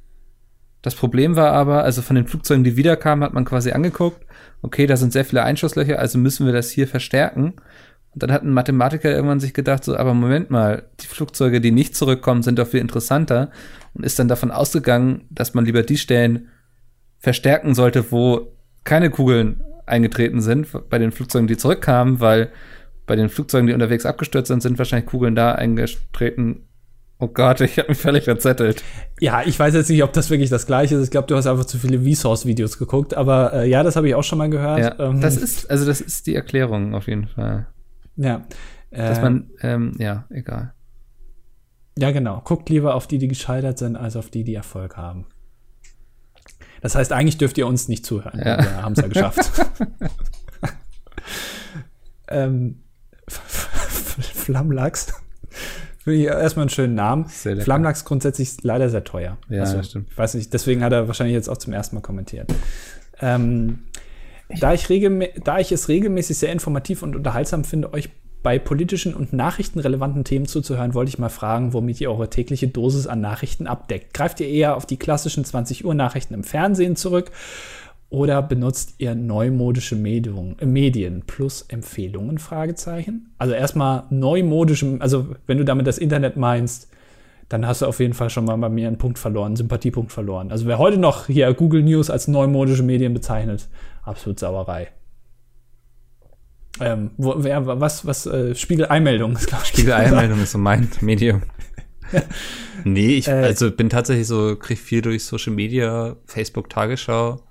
[0.82, 4.26] Das Problem war aber, also von den Flugzeugen, die wiederkamen, hat man quasi angeguckt,
[4.62, 7.54] okay, da sind sehr viele Einschusslöcher, also müssen wir das hier verstärken.
[8.14, 11.72] Und dann hat ein Mathematiker irgendwann sich gedacht, so, aber Moment mal, die Flugzeuge, die
[11.72, 13.52] nicht zurückkommen, sind doch viel interessanter
[13.94, 16.50] und ist dann davon ausgegangen, dass man lieber die Stellen
[17.20, 22.52] verstärken sollte, wo keine Kugeln eingetreten sind bei den Flugzeugen, die zurückkamen, weil
[23.06, 26.68] bei den Flugzeugen, die unterwegs abgestürzt sind, sind wahrscheinlich Kugeln da eingetreten,
[27.22, 28.84] Oh Gott, ich habe mich völlig verzettelt.
[29.20, 31.04] Ja, ich weiß jetzt nicht, ob das wirklich das gleiche ist.
[31.04, 33.14] Ich glaube, du hast einfach zu viele Vsauce-Videos geguckt.
[33.14, 34.80] Aber äh, ja, das habe ich auch schon mal gehört.
[34.80, 37.68] Ja, ähm, das ist, also das ist die Erklärung auf jeden Fall.
[38.16, 38.48] Ja.
[38.90, 40.74] Äh, Dass man, ähm, ja, egal.
[41.96, 42.42] Ja, genau.
[42.44, 45.28] Guckt lieber auf die, die gescheitert sind, als auf die, die Erfolg haben.
[46.82, 48.40] Das heißt, eigentlich dürft ihr uns nicht zuhören.
[48.44, 48.58] Ja.
[48.58, 49.52] Wir haben es ja geschafft.
[52.30, 52.82] ähm,
[53.28, 55.14] Flammlachs.
[56.04, 57.26] Finde ich erstmal einen schönen Namen.
[57.28, 59.38] Flammlachs grundsätzlich leider sehr teuer.
[59.50, 60.08] Ja, also, stimmt.
[60.10, 62.52] Ich weiß nicht, deswegen hat er wahrscheinlich jetzt auch zum ersten Mal kommentiert.
[63.20, 63.84] Ähm,
[64.60, 64.88] da, ich
[65.44, 68.10] da ich es regelmäßig sehr informativ und unterhaltsam finde, euch
[68.44, 73.06] bei politischen und nachrichtenrelevanten Themen zuzuhören, wollte ich mal fragen, womit ihr eure tägliche Dosis
[73.06, 74.16] an Nachrichten abdeckt.
[74.16, 77.32] Greift ihr eher auf die klassischen 20 Uhr Nachrichten im Fernsehen zurück
[78.12, 82.38] oder benutzt ihr neumodische Medien, Medien plus Empfehlungen?
[82.38, 83.34] Fragezeichen.
[83.38, 86.90] Also erstmal neumodische, also wenn du damit das Internet meinst,
[87.48, 90.12] dann hast du auf jeden Fall schon mal bei mir einen Punkt verloren, einen Sympathiepunkt
[90.12, 90.52] verloren.
[90.52, 93.70] Also wer heute noch hier Google News als neumodische Medien bezeichnet,
[94.04, 94.90] absolut Sauerei.
[96.82, 99.70] Ähm, wo, wer, was, was, äh, Spiegel-Einmeldung ist, glaube ich.
[99.70, 101.44] Spiegel-Einmeldung ist so mein Medium.
[102.84, 107.42] nee, ich, äh, also bin tatsächlich so, krieg viel durch Social Media, Facebook, Tagesschau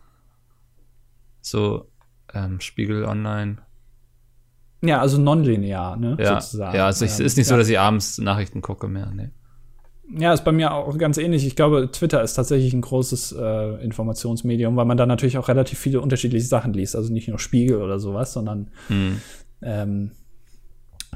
[1.41, 1.91] so
[2.35, 3.59] ähm, Spiegel Online.
[4.83, 6.17] Ja, also nonlinear, ne?
[6.19, 6.77] Ja, sozusagen.
[6.77, 7.55] ja also es ist nicht ja.
[7.55, 9.33] so, dass ich abends Nachrichten gucke mehr, ne.
[10.13, 11.47] Ja, ist bei mir auch ganz ähnlich.
[11.47, 15.79] Ich glaube, Twitter ist tatsächlich ein großes äh, Informationsmedium, weil man da natürlich auch relativ
[15.79, 16.97] viele unterschiedliche Sachen liest.
[16.97, 19.21] Also nicht nur Spiegel oder sowas, sondern hm.
[19.63, 20.11] ähm,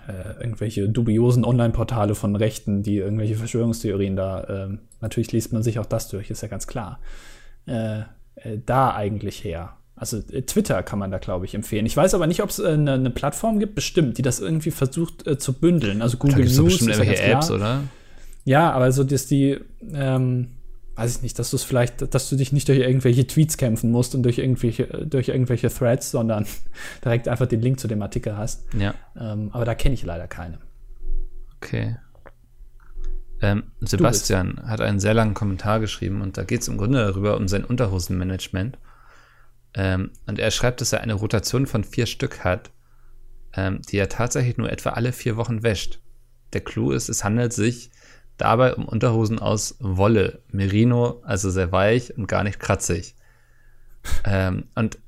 [0.07, 4.45] äh, irgendwelche dubiosen Online-Portale von Rechten, die irgendwelche Verschwörungstheorien da.
[4.45, 7.01] Äh, natürlich liest man sich auch das durch, ist ja ganz klar.
[7.66, 8.01] Äh,
[8.37, 9.77] äh, da eigentlich her.
[9.97, 11.87] Also äh, Twitter kann man da, glaube ich, empfehlen.
[11.87, 14.71] Ich weiß aber nicht, ob es eine, äh, eine, Plattform gibt, bestimmt, die das irgendwie
[14.71, 16.03] versucht äh, zu bündeln.
[16.03, 16.55] Also Google News.
[16.55, 17.81] So bestimmt irgendwelche ja Apps, oder?
[18.45, 19.59] Ja, aber so, dass die,
[19.93, 20.49] ähm,
[20.97, 23.91] weiß ich nicht, dass du es vielleicht, dass du dich nicht durch irgendwelche Tweets kämpfen
[23.91, 26.45] musst und durch irgendwelche, durch irgendwelche Threads, sondern
[27.05, 28.65] direkt einfach den Link zu dem Artikel hast.
[28.79, 28.95] Ja.
[29.19, 30.59] Ähm, aber da kenne ich leider keine.
[31.57, 31.97] Okay.
[33.41, 37.37] Ähm, Sebastian hat einen sehr langen Kommentar geschrieben und da geht es im Grunde darüber
[37.37, 38.79] um sein Unterhosenmanagement.
[39.75, 42.70] Ähm, und er schreibt, dass er eine Rotation von vier Stück hat.
[43.57, 46.01] ähm, die er tatsächlich nur etwa alle vier Wochen wäscht.
[46.53, 47.91] Der Clou ist, es handelt sich
[48.37, 53.14] dabei um Unterhosen aus Wolle, Merino, also sehr weich und gar nicht kratzig.
[54.25, 54.99] ähm, und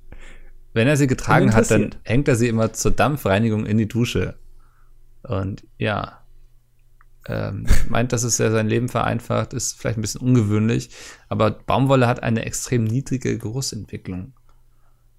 [0.75, 4.37] wenn er sie getragen hat, dann hängt er sie immer zur Dampfreinigung in die Dusche.
[5.23, 6.21] Und ja,
[7.27, 10.91] ähm, meint, dass es ja sein Leben vereinfacht, ist vielleicht ein bisschen ungewöhnlich,
[11.29, 14.35] aber Baumwolle hat eine extrem niedrige Geruchsentwicklung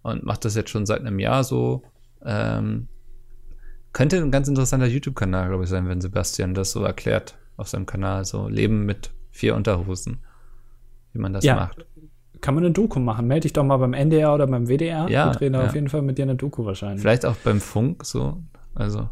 [0.07, 1.83] und macht das jetzt schon seit einem Jahr so.
[2.25, 2.87] Ähm,
[3.93, 7.85] könnte ein ganz interessanter YouTube-Kanal, glaube ich, sein, wenn Sebastian das so erklärt auf seinem
[7.85, 8.25] Kanal.
[8.25, 10.19] So Leben mit vier Unterhosen,
[11.13, 11.55] wie man das ja.
[11.55, 11.85] macht.
[12.39, 13.27] Kann man eine Doku machen?
[13.27, 15.09] Melde dich doch mal beim NDR oder beim WDR.
[15.09, 15.65] Ja, Wir drehen da ja.
[15.67, 17.01] auf jeden Fall mit dir eine Doku wahrscheinlich.
[17.01, 18.37] Vielleicht auch beim Funk so.
[18.75, 19.09] Also.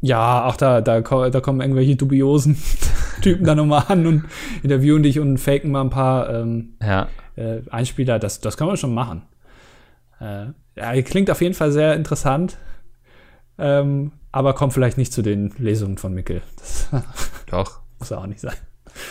[0.00, 2.56] Ja, auch da, da, da kommen irgendwelche dubiosen
[3.20, 4.24] Typen dann nochmal an und
[4.62, 7.08] interviewen dich und faken mal ein paar ähm, ja.
[7.36, 8.18] äh, Einspieler.
[8.18, 9.22] Das, das kann man schon machen.
[10.22, 12.56] Äh, ja, klingt auf jeden Fall sehr interessant.
[13.58, 16.42] Ähm, aber kommt vielleicht nicht zu den Lesungen von Mickel.
[16.56, 16.88] Das
[17.50, 17.80] Doch.
[17.98, 18.54] muss auch nicht sein.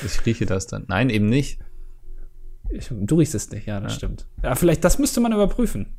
[0.06, 0.86] Ich rieche das dann.
[0.88, 1.60] Nein, eben nicht.
[2.70, 3.98] Ich, du riechst es nicht, ja, das Ja.
[3.98, 4.26] stimmt.
[4.42, 5.94] Ja, vielleicht, das müsste man überprüfen.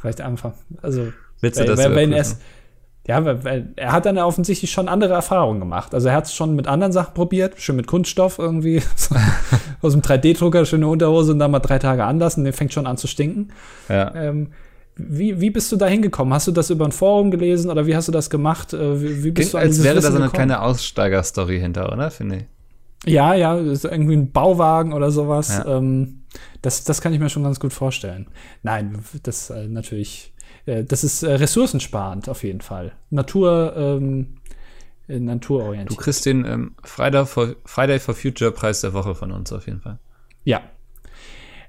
[0.00, 2.12] Vielleicht einfach, also, Willst du das überprüfen?
[2.14, 2.36] er's-
[3.08, 5.94] ja, weil, er hat dann offensichtlich schon andere Erfahrungen gemacht.
[5.94, 8.82] Also er hat es schon mit anderen Sachen probiert, schön mit Kunststoff irgendwie,
[9.82, 12.98] aus dem 3D-Drucker, schöne Unterhose und dann mal drei Tage anlassen, der fängt schon an
[12.98, 13.48] zu stinken.
[13.88, 14.14] Ja.
[14.14, 14.48] Ähm,
[14.96, 16.34] wie, wie bist du da hingekommen?
[16.34, 18.72] Hast du das über ein Forum gelesen oder wie hast du das gemacht?
[18.74, 20.48] Äh, Wie, wie bist Klingt, du als wäre da Wissen so eine gekommen?
[20.48, 22.10] kleine Aussteigerstory hinter, oder?
[22.10, 22.44] Finde ich.
[23.10, 25.62] Ja, ja, irgendwie ein Bauwagen oder sowas.
[25.64, 25.78] Ja.
[25.78, 26.24] Ähm,
[26.62, 28.26] das, das kann ich mir schon ganz gut vorstellen.
[28.62, 30.34] Nein, das äh, natürlich,
[30.68, 32.92] äh, das ist äh, ressourcensparend auf jeden Fall.
[33.10, 34.36] Natur, ähm,
[35.08, 35.98] äh, Du naturorientiert.
[35.98, 39.80] kriegst den ähm, Friday, for, Friday for Future Preis der Woche von uns auf jeden
[39.80, 39.98] Fall.
[40.44, 40.60] Ja.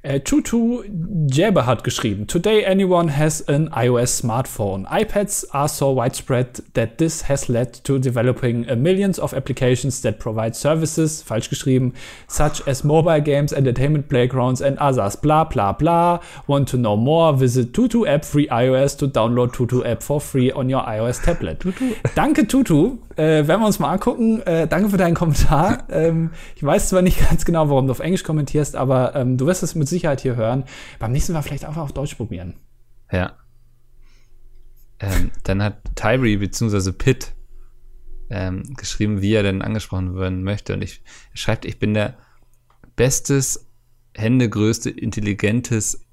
[0.01, 0.83] Äh, Tutu
[1.29, 4.85] Jebe hat geschrieben, Today anyone has an iOS smartphone.
[4.87, 10.17] iPads are so widespread that this has led to developing uh, millions of applications that
[10.17, 11.93] provide services, falsch geschrieben,
[12.29, 15.17] such as mobile games, entertainment playgrounds and others.
[15.17, 16.21] Bla bla bla.
[16.47, 17.33] Want to know more?
[17.33, 21.59] Visit Tutu App Free iOS to download Tutu App for free on your iOS tablet.
[22.15, 22.99] Danke Tutu.
[23.19, 24.41] Äh, werden wir uns mal angucken.
[24.43, 25.83] Äh, danke für deinen Kommentar.
[25.89, 29.45] ähm, ich weiß zwar nicht ganz genau, warum du auf Englisch kommentierst, aber ähm, du
[29.45, 30.63] wirst es mit Sicherheit hier hören.
[30.99, 32.53] Beim nächsten Mal vielleicht einfach auf Deutsch probieren.
[33.11, 33.33] Ja.
[35.01, 36.93] Ähm, dann hat Tyree bzw.
[36.93, 37.33] Pitt
[38.29, 40.73] ähm, geschrieben, wie er denn angesprochen werden möchte.
[40.73, 41.01] Und ich
[41.33, 42.17] er schreibt, ich bin der
[42.95, 43.67] bestes,
[44.15, 46.05] händegrößte, intelligentes,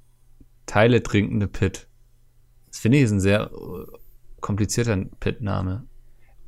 [0.66, 1.86] Teile trinkende Pitt.
[2.66, 3.96] Das finde ich ist ein sehr äh,
[4.40, 5.86] komplizierter Pitt-Name.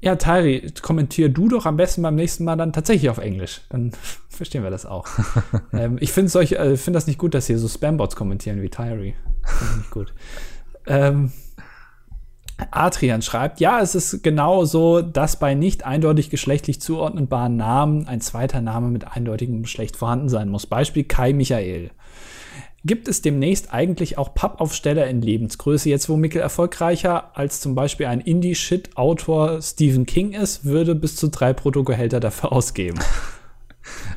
[0.00, 3.62] Ja, Tari, kommentier du doch am besten beim nächsten Mal dann tatsächlich auf Englisch.
[3.68, 3.92] Dann
[4.28, 5.06] verstehen wir das auch.
[5.72, 9.14] ähm, ich finde äh, find das nicht gut, dass hier so Spambots kommentieren wie Tyree.
[9.44, 10.14] Finde ich nicht gut.
[10.86, 11.32] Ähm,
[12.70, 18.20] Adrian schreibt, ja, es ist genau so, dass bei nicht eindeutig geschlechtlich zuordnenbaren Namen ein
[18.20, 20.66] zweiter Name mit eindeutigem Geschlecht vorhanden sein muss.
[20.66, 21.90] Beispiel Kai Michael.
[22.84, 25.88] Gibt es demnächst eigentlich auch Pappaufsteller in Lebensgröße?
[25.88, 31.28] Jetzt, wo Mickel erfolgreicher als zum Beispiel ein Indie-Shit-Autor Stephen King ist, würde bis zu
[31.28, 32.98] drei Bruttogehälter dafür ausgeben.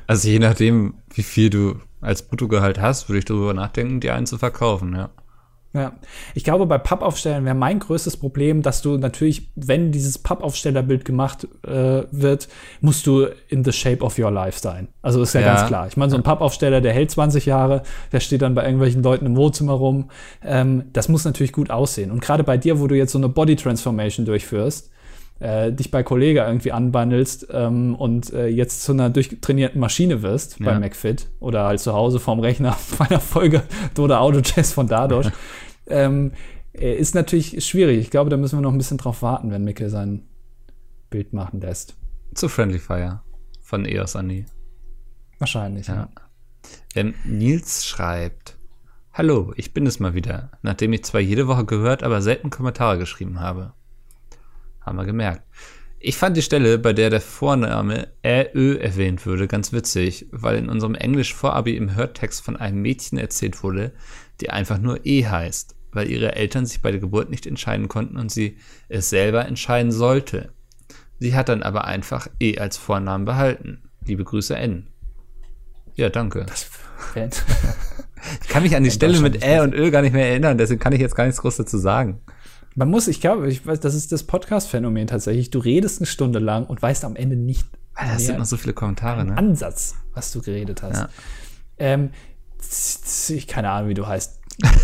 [0.06, 4.26] Also je nachdem, wie viel du als Bruttogehalt hast, würde ich darüber nachdenken, dir einen
[4.26, 5.10] zu verkaufen, ja.
[5.74, 5.94] Ja,
[6.36, 11.48] ich glaube, bei Pappaufstellern wäre mein größtes Problem, dass du natürlich, wenn dieses Pappaufstellerbild gemacht
[11.66, 12.50] äh, wird,
[12.82, 14.90] musst du in the shape of your life sein.
[15.02, 15.56] Also ist ja, Ja.
[15.56, 15.88] ganz klar.
[15.88, 19.26] Ich meine, so ein Pappaufsteller, der hält 20 Jahre, der steht dann bei irgendwelchen Leuten
[19.26, 20.10] im Wohnzimmer rum.
[20.44, 22.12] Ähm, das muss natürlich gut aussehen.
[22.12, 24.91] Und gerade bei dir, wo du jetzt so eine Body Transformation durchführst,
[25.42, 30.60] äh, dich bei Kollega irgendwie anbandelst ähm, und äh, jetzt zu einer durchtrainierten Maschine wirst
[30.60, 30.80] bei Ja.
[30.80, 33.64] McFit oder halt zu Hause vorm Rechner bei einer Folge
[33.96, 35.28] Dode Auto Jazz von Dadosch,
[35.88, 36.32] ähm,
[36.74, 38.00] äh, ist natürlich schwierig.
[38.00, 40.28] Ich glaube, da müssen wir noch ein bisschen drauf warten, wenn Mickel sein
[41.10, 41.96] Bild machen lässt.
[42.36, 43.22] Zu Friendly Fire
[43.62, 44.46] von EOS Ani.
[45.40, 45.96] Wahrscheinlich, ja.
[45.96, 46.10] Ja.
[46.96, 48.58] Ähm, Nils schreibt:
[49.12, 52.98] Hallo, ich bin es mal wieder, nachdem ich zwar jede Woche gehört, aber selten Kommentare
[53.00, 53.74] geschrieben habe.
[54.82, 55.44] Haben wir gemerkt.
[56.04, 60.68] Ich fand die Stelle, bei der der Vorname Ä-Ö erwähnt würde, ganz witzig, weil in
[60.68, 63.94] unserem Englisch-Vorabi im Hörtext von einem Mädchen erzählt wurde,
[64.42, 68.18] die einfach nur E heißt, weil ihre Eltern sich bei der Geburt nicht entscheiden konnten
[68.18, 68.58] und sie
[68.90, 70.52] es selber entscheiden sollte.
[71.20, 73.84] Sie hat dann aber einfach E als Vornamen behalten.
[74.04, 74.88] Liebe Grüße N.
[75.94, 76.48] Ja, danke.
[78.44, 80.80] Ich kann mich an die Stelle mit Ä und Ö gar nicht mehr erinnern, deswegen
[80.80, 82.22] kann ich jetzt gar nichts groß dazu sagen.
[82.76, 85.50] Man muss, ich glaube, ich weiß, das ist das Podcast-Phänomen tatsächlich.
[85.50, 88.58] Du redest eine Stunde lang und weißt am Ende nicht Alter, das sind noch so
[88.58, 89.38] viele Kommentare, ne?
[89.38, 90.98] Ansatz, was du geredet hast.
[90.98, 91.10] Ja.
[91.78, 92.12] Ähm,
[93.30, 94.40] ich keine Ahnung, wie du heißt.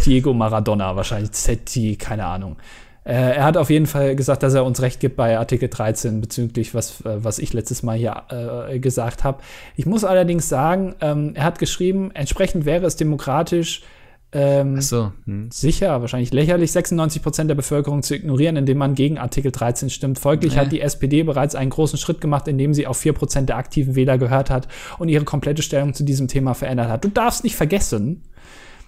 [0.06, 2.58] Diego Maradona, wahrscheinlich Zetti, keine Ahnung.
[3.04, 6.20] Äh, er hat auf jeden Fall gesagt, dass er uns recht gibt bei Artikel 13
[6.20, 9.42] bezüglich was, äh, was ich letztes Mal hier äh, gesagt habe.
[9.76, 13.84] Ich muss allerdings sagen, ähm, er hat geschrieben, entsprechend wäre es demokratisch,
[14.34, 15.12] ähm, so.
[15.26, 15.50] hm.
[15.52, 20.20] sicher, wahrscheinlich lächerlich, 96 Prozent der Bevölkerung zu ignorieren, indem man gegen Artikel 13 stimmt.
[20.20, 20.60] Folglich Nee.
[20.60, 23.96] hat die SPD bereits einen großen Schritt gemacht, indem sie auf 4 Prozent der aktiven
[23.96, 24.68] Wähler gehört hat
[25.00, 27.06] und ihre komplette Stellung zu diesem Thema verändert hat.
[27.06, 28.24] Du darfst nicht vergessen,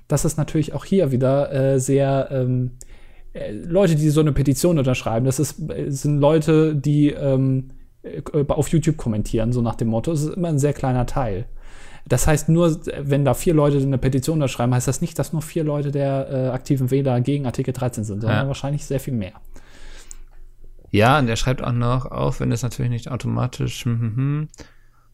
[0.07, 2.71] dass es natürlich auch hier wieder äh, sehr ähm,
[3.33, 7.69] äh, Leute, die so eine Petition unterschreiben, das ist, äh, sind Leute, die ähm,
[8.03, 10.11] äh, auf YouTube kommentieren, so nach dem Motto.
[10.11, 11.45] Es ist immer ein sehr kleiner Teil.
[12.09, 15.41] Das heißt, nur wenn da vier Leute eine Petition unterschreiben, heißt das nicht, dass nur
[15.43, 18.47] vier Leute der äh, aktiven Wähler gegen Artikel 13 sind, sondern Ja.
[18.47, 19.33] wahrscheinlich sehr viel mehr.
[20.91, 24.47] Ja, und er schreibt auch noch auf, wenn es natürlich nicht automatisch, hm, hm, hm,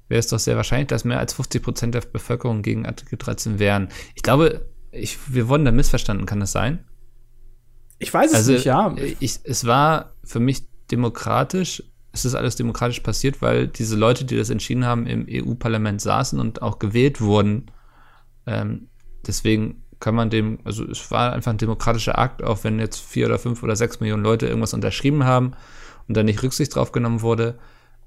[0.08, 3.60] wäre es doch sehr wahrscheinlich, dass mehr als 50 Prozent der Bevölkerung gegen Artikel 13
[3.60, 3.90] wären.
[4.16, 6.86] Ich glaube, ich, wir wurden da missverstanden, kann das sein?
[8.00, 8.96] Ich weiß es Also, nicht, ja.
[9.20, 11.84] ich, es war für mich demokratisch,
[12.16, 16.40] es ist alles demokratisch passiert, weil diese Leute, die das entschieden haben, im EU-Parlament saßen
[16.40, 17.66] und auch gewählt wurden.
[18.48, 18.88] Ähm,
[19.28, 23.26] deswegen kann man dem, also es war einfach ein demokratischer Akt, auch wenn jetzt vier
[23.26, 25.52] oder fünf oder sechs Millionen Leute irgendwas unterschrieben haben
[26.08, 27.56] und da nicht Rücksicht drauf genommen wurde.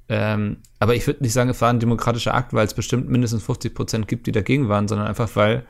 [0.08, 3.42] Ähm, aber ich würde nicht sagen, es war ein demokratischer Akt, weil es bestimmt mindestens
[3.42, 5.66] 50 Prozent gibt, die dagegen waren, sondern einfach, weil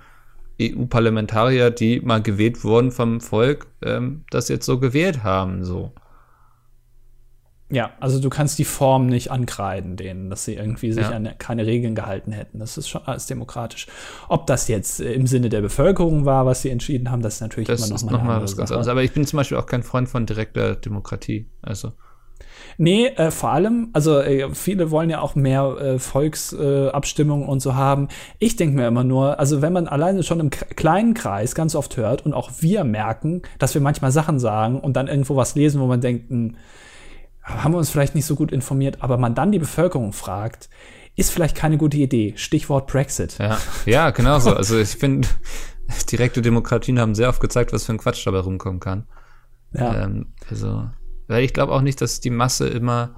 [0.63, 5.93] EU-Parlamentarier, die mal gewählt wurden vom Volk, ähm, das jetzt so gewählt haben, so.
[7.71, 11.17] Ja, also du kannst die Form nicht ankreiden, denen, dass sie irgendwie sich Ja.
[11.17, 12.59] an keine Regeln gehalten hätten.
[12.59, 13.87] Das ist schon alles demokratisch.
[14.29, 17.41] Ob das jetzt äh, im Sinne der Bevölkerung war, was sie entschieden haben, das ist
[17.43, 18.89] natürlich Das immer ist noch mal eine nochmal andere was ganz anderes.
[18.89, 21.47] Aber ich bin zum Beispiel auch kein Freund von direkter Demokratie.
[21.61, 21.93] Also,
[22.77, 27.61] Nee, äh, vor allem, also äh, viele wollen ja auch mehr äh, Volksabstimmungen äh, und
[27.61, 28.09] so haben.
[28.39, 31.97] Ich denke mir immer nur, also wenn man alleine schon im kleinen Kreis ganz oft
[31.97, 35.81] hört und auch wir merken, dass wir manchmal Sachen sagen und dann irgendwo was lesen,
[35.81, 36.57] wo man denkt, hm,
[37.49, 40.69] haben wir uns vielleicht nicht so gut informiert, aber man dann die Bevölkerung fragt,
[41.17, 42.35] ist vielleicht keine gute Idee.
[42.37, 43.39] Stichwort Brexit.
[43.39, 44.55] ja, ja, genau so.
[44.55, 45.29] Also ich finde,
[46.13, 49.07] direkte Demokratien haben sehr oft gezeigt, was für ein Quatsch dabei rumkommen kann.
[49.73, 50.05] Ja.
[50.05, 50.89] Ähm, also,
[51.27, 53.17] weil ich glaube auch nicht, dass die Masse immer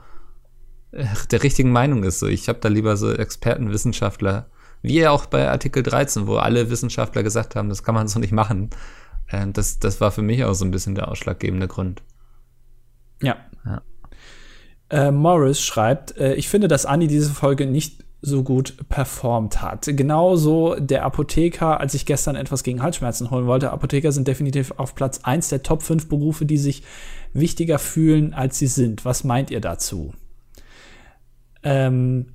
[0.93, 2.21] äh, der richtigen Meinung ist.
[2.21, 4.47] So, ich habe da lieber so Experten, Wissenschaftler,
[4.83, 8.19] wie ja auch bei Artikel 13, wo alle Wissenschaftler gesagt haben, das kann man so
[8.19, 8.71] nicht machen.
[9.27, 12.03] Äh, das, das war für mich auch so ein bisschen der ausschlaggebende Grund.
[13.23, 13.37] Ja.
[13.65, 13.83] Ja.
[14.91, 19.87] Äh, Morris schreibt, äh, ich finde, dass Anni diese Folge nicht so gut performt hat.
[19.87, 23.71] Genauso der Apotheker, als ich gestern etwas gegen Halsschmerzen holen wollte.
[23.71, 26.83] Apotheker sind definitiv auf Platz 1 der Top 5 Berufe, die sich
[27.33, 29.05] wichtiger fühlen, als sie sind.
[29.05, 30.13] Was meint ihr dazu?
[31.63, 32.27] Ähm,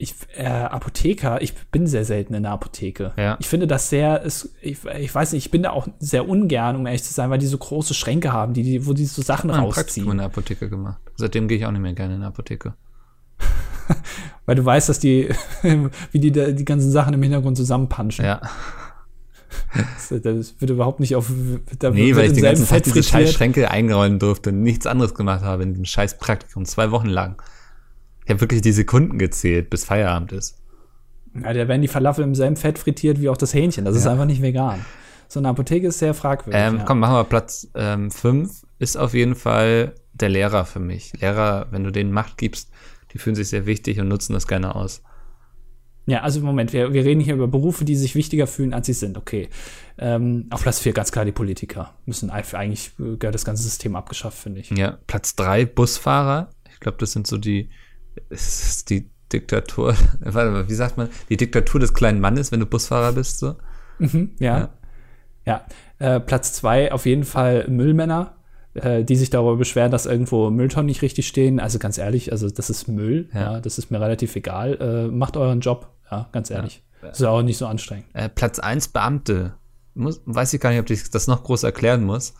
[0.00, 3.12] ich, äh, Apotheker, ich bin sehr selten in der Apotheke.
[3.16, 3.36] Ja.
[3.40, 6.76] Ich finde das sehr, ist, ich, ich weiß nicht, ich bin da auch sehr ungern,
[6.76, 9.22] um ehrlich zu sein, weil die so große Schränke haben, die, die, wo die so
[9.22, 9.84] Sachen Ich habe ein rausziehen.
[9.84, 11.00] Praktikum in der Apotheke gemacht.
[11.16, 12.74] Seitdem gehe ich auch nicht mehr gerne in der Apotheke.
[14.46, 15.30] Weil du weißt, dass die,
[16.12, 18.24] wie die da die ganzen Sachen im Hintergrund zusammenpanschen.
[18.24, 18.40] Ja.
[19.74, 21.30] Das, das wird überhaupt nicht auf.
[21.78, 23.32] Da Nee, weil ich den ganzen Tag diese scheiß.
[23.32, 26.64] Schränke einräumen durfte und nichts anderes gemacht habe in dem scheiß Praktikum.
[26.64, 27.42] Zwei Wochen lang.
[28.28, 30.58] Ich habe wirklich die Sekunden gezählt, bis Feierabend ist.
[31.34, 33.86] Ja, da werden die Falafel im selben Fett frittiert wie auch das Hähnchen.
[33.86, 34.12] Das ist Ja.
[34.12, 34.84] einfach nicht vegan.
[35.28, 36.60] So eine Apotheke ist sehr fragwürdig.
[36.62, 36.84] Ähm, ja.
[36.84, 38.66] Komm, machen wir Platz 5.
[38.78, 41.14] ist auf jeden Fall der Lehrer für mich.
[41.18, 42.70] Lehrer, wenn du denen Macht gibst,
[43.14, 45.02] die fühlen sich sehr wichtig und nutzen das gerne aus.
[46.04, 48.92] Ja, also Moment, wir, wir reden hier über Berufe, die sich wichtiger fühlen, als sie
[48.94, 49.16] sind.
[49.16, 49.48] Okay.
[49.96, 51.94] Ähm, auf Platz 4 ganz klar die Politiker.
[52.04, 54.70] Müssen eigentlich äh, gehört das ganze System abgeschafft, finde ich.
[54.70, 56.50] Ja, Platz 3, Busfahrer.
[56.70, 57.70] Ich glaube, das sind so die,
[58.30, 62.60] es ist die Diktatur, warte mal, wie sagt man, die Diktatur des kleinen Mannes, wenn
[62.60, 63.56] du Busfahrer bist, so.
[63.98, 64.70] Mhm, ja.
[65.44, 65.64] Ja.
[65.98, 68.36] Äh, Platz 2 auf jeden Fall Müllmänner,
[68.74, 71.58] äh, die sich darüber beschweren, dass irgendwo Mülltonnen nicht richtig stehen.
[71.58, 73.28] Also ganz ehrlich, also das ist Müll.
[73.32, 73.54] Ja.
[73.54, 74.74] Ja, das ist mir relativ egal.
[74.80, 75.88] Äh, macht euren Job.
[76.10, 76.82] Ja, ganz ehrlich.
[77.02, 77.08] Ja.
[77.08, 78.06] Ist ja auch nicht so anstrengend.
[78.12, 79.54] Äh, Platz 1 Beamte.
[79.94, 82.34] Muss, weiß ich gar nicht, ob ich das noch groß erklären muss.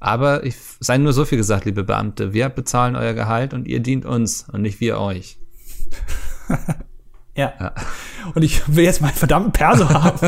[0.00, 2.32] Aber ich sei nur so viel gesagt, liebe Beamte.
[2.32, 5.38] Wir bezahlen euer Gehalt und ihr dient uns und nicht wir euch.
[7.34, 7.52] Ja.
[7.60, 7.74] Ja.
[8.34, 10.18] Und ich will jetzt meinen verdammten Perso haben.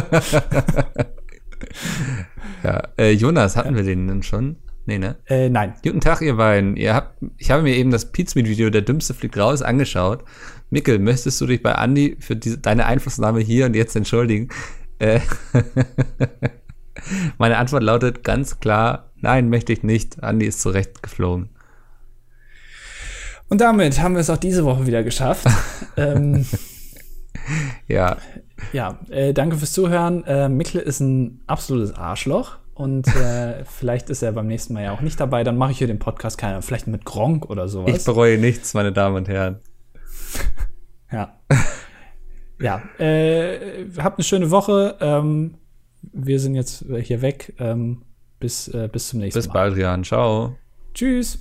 [2.63, 4.57] Ja, äh, Jonas, hatten wir den denn schon?
[4.87, 5.17] Nee, ne?
[5.27, 5.75] äh, nein.
[5.83, 6.77] Guten Tag, ihr beiden.
[6.77, 10.25] Ihr habt, ich habe mir eben das Pizmeet-Video Der Dümmste fliegt raus angeschaut.
[10.71, 14.49] Mikkel, möchtest du dich bei Andi für diese, deine Einflussnahme hier und jetzt entschuldigen?
[14.99, 15.21] Äh,
[17.39, 20.23] Meine Antwort lautet ganz klar, nein, möchte ich nicht.
[20.23, 21.51] Andi ist zurecht geflogen.
[23.49, 25.47] Und damit haben wir es auch diese Woche wieder geschafft.
[25.97, 26.47] ähm,
[27.89, 28.17] Ja,
[28.73, 30.25] ja, äh, danke fürs Zuhören.
[30.25, 34.93] Äh, Mikkel ist ein absolutes Arschloch Und äh, vielleicht ist er beim nächsten Mal ja
[34.93, 35.45] auch nicht dabei.
[35.45, 37.97] Dann mache ich hier den Podcast keine, vielleicht mit Gronk oder sowas.
[37.97, 39.61] Ich bereue nichts, meine Damen und Herren.
[41.13, 41.37] ja.
[42.61, 42.83] ja.
[42.99, 44.97] Äh, habt eine schöne Woche.
[45.01, 45.55] Ähm,
[46.03, 47.55] wir sind jetzt hier weg.
[47.59, 48.03] Ähm,
[48.41, 49.53] bis, äh, bis zum nächsten Bis Mal.
[49.53, 50.03] bald, Jan.
[50.05, 50.57] Ciao.
[50.95, 51.39] Tschüss.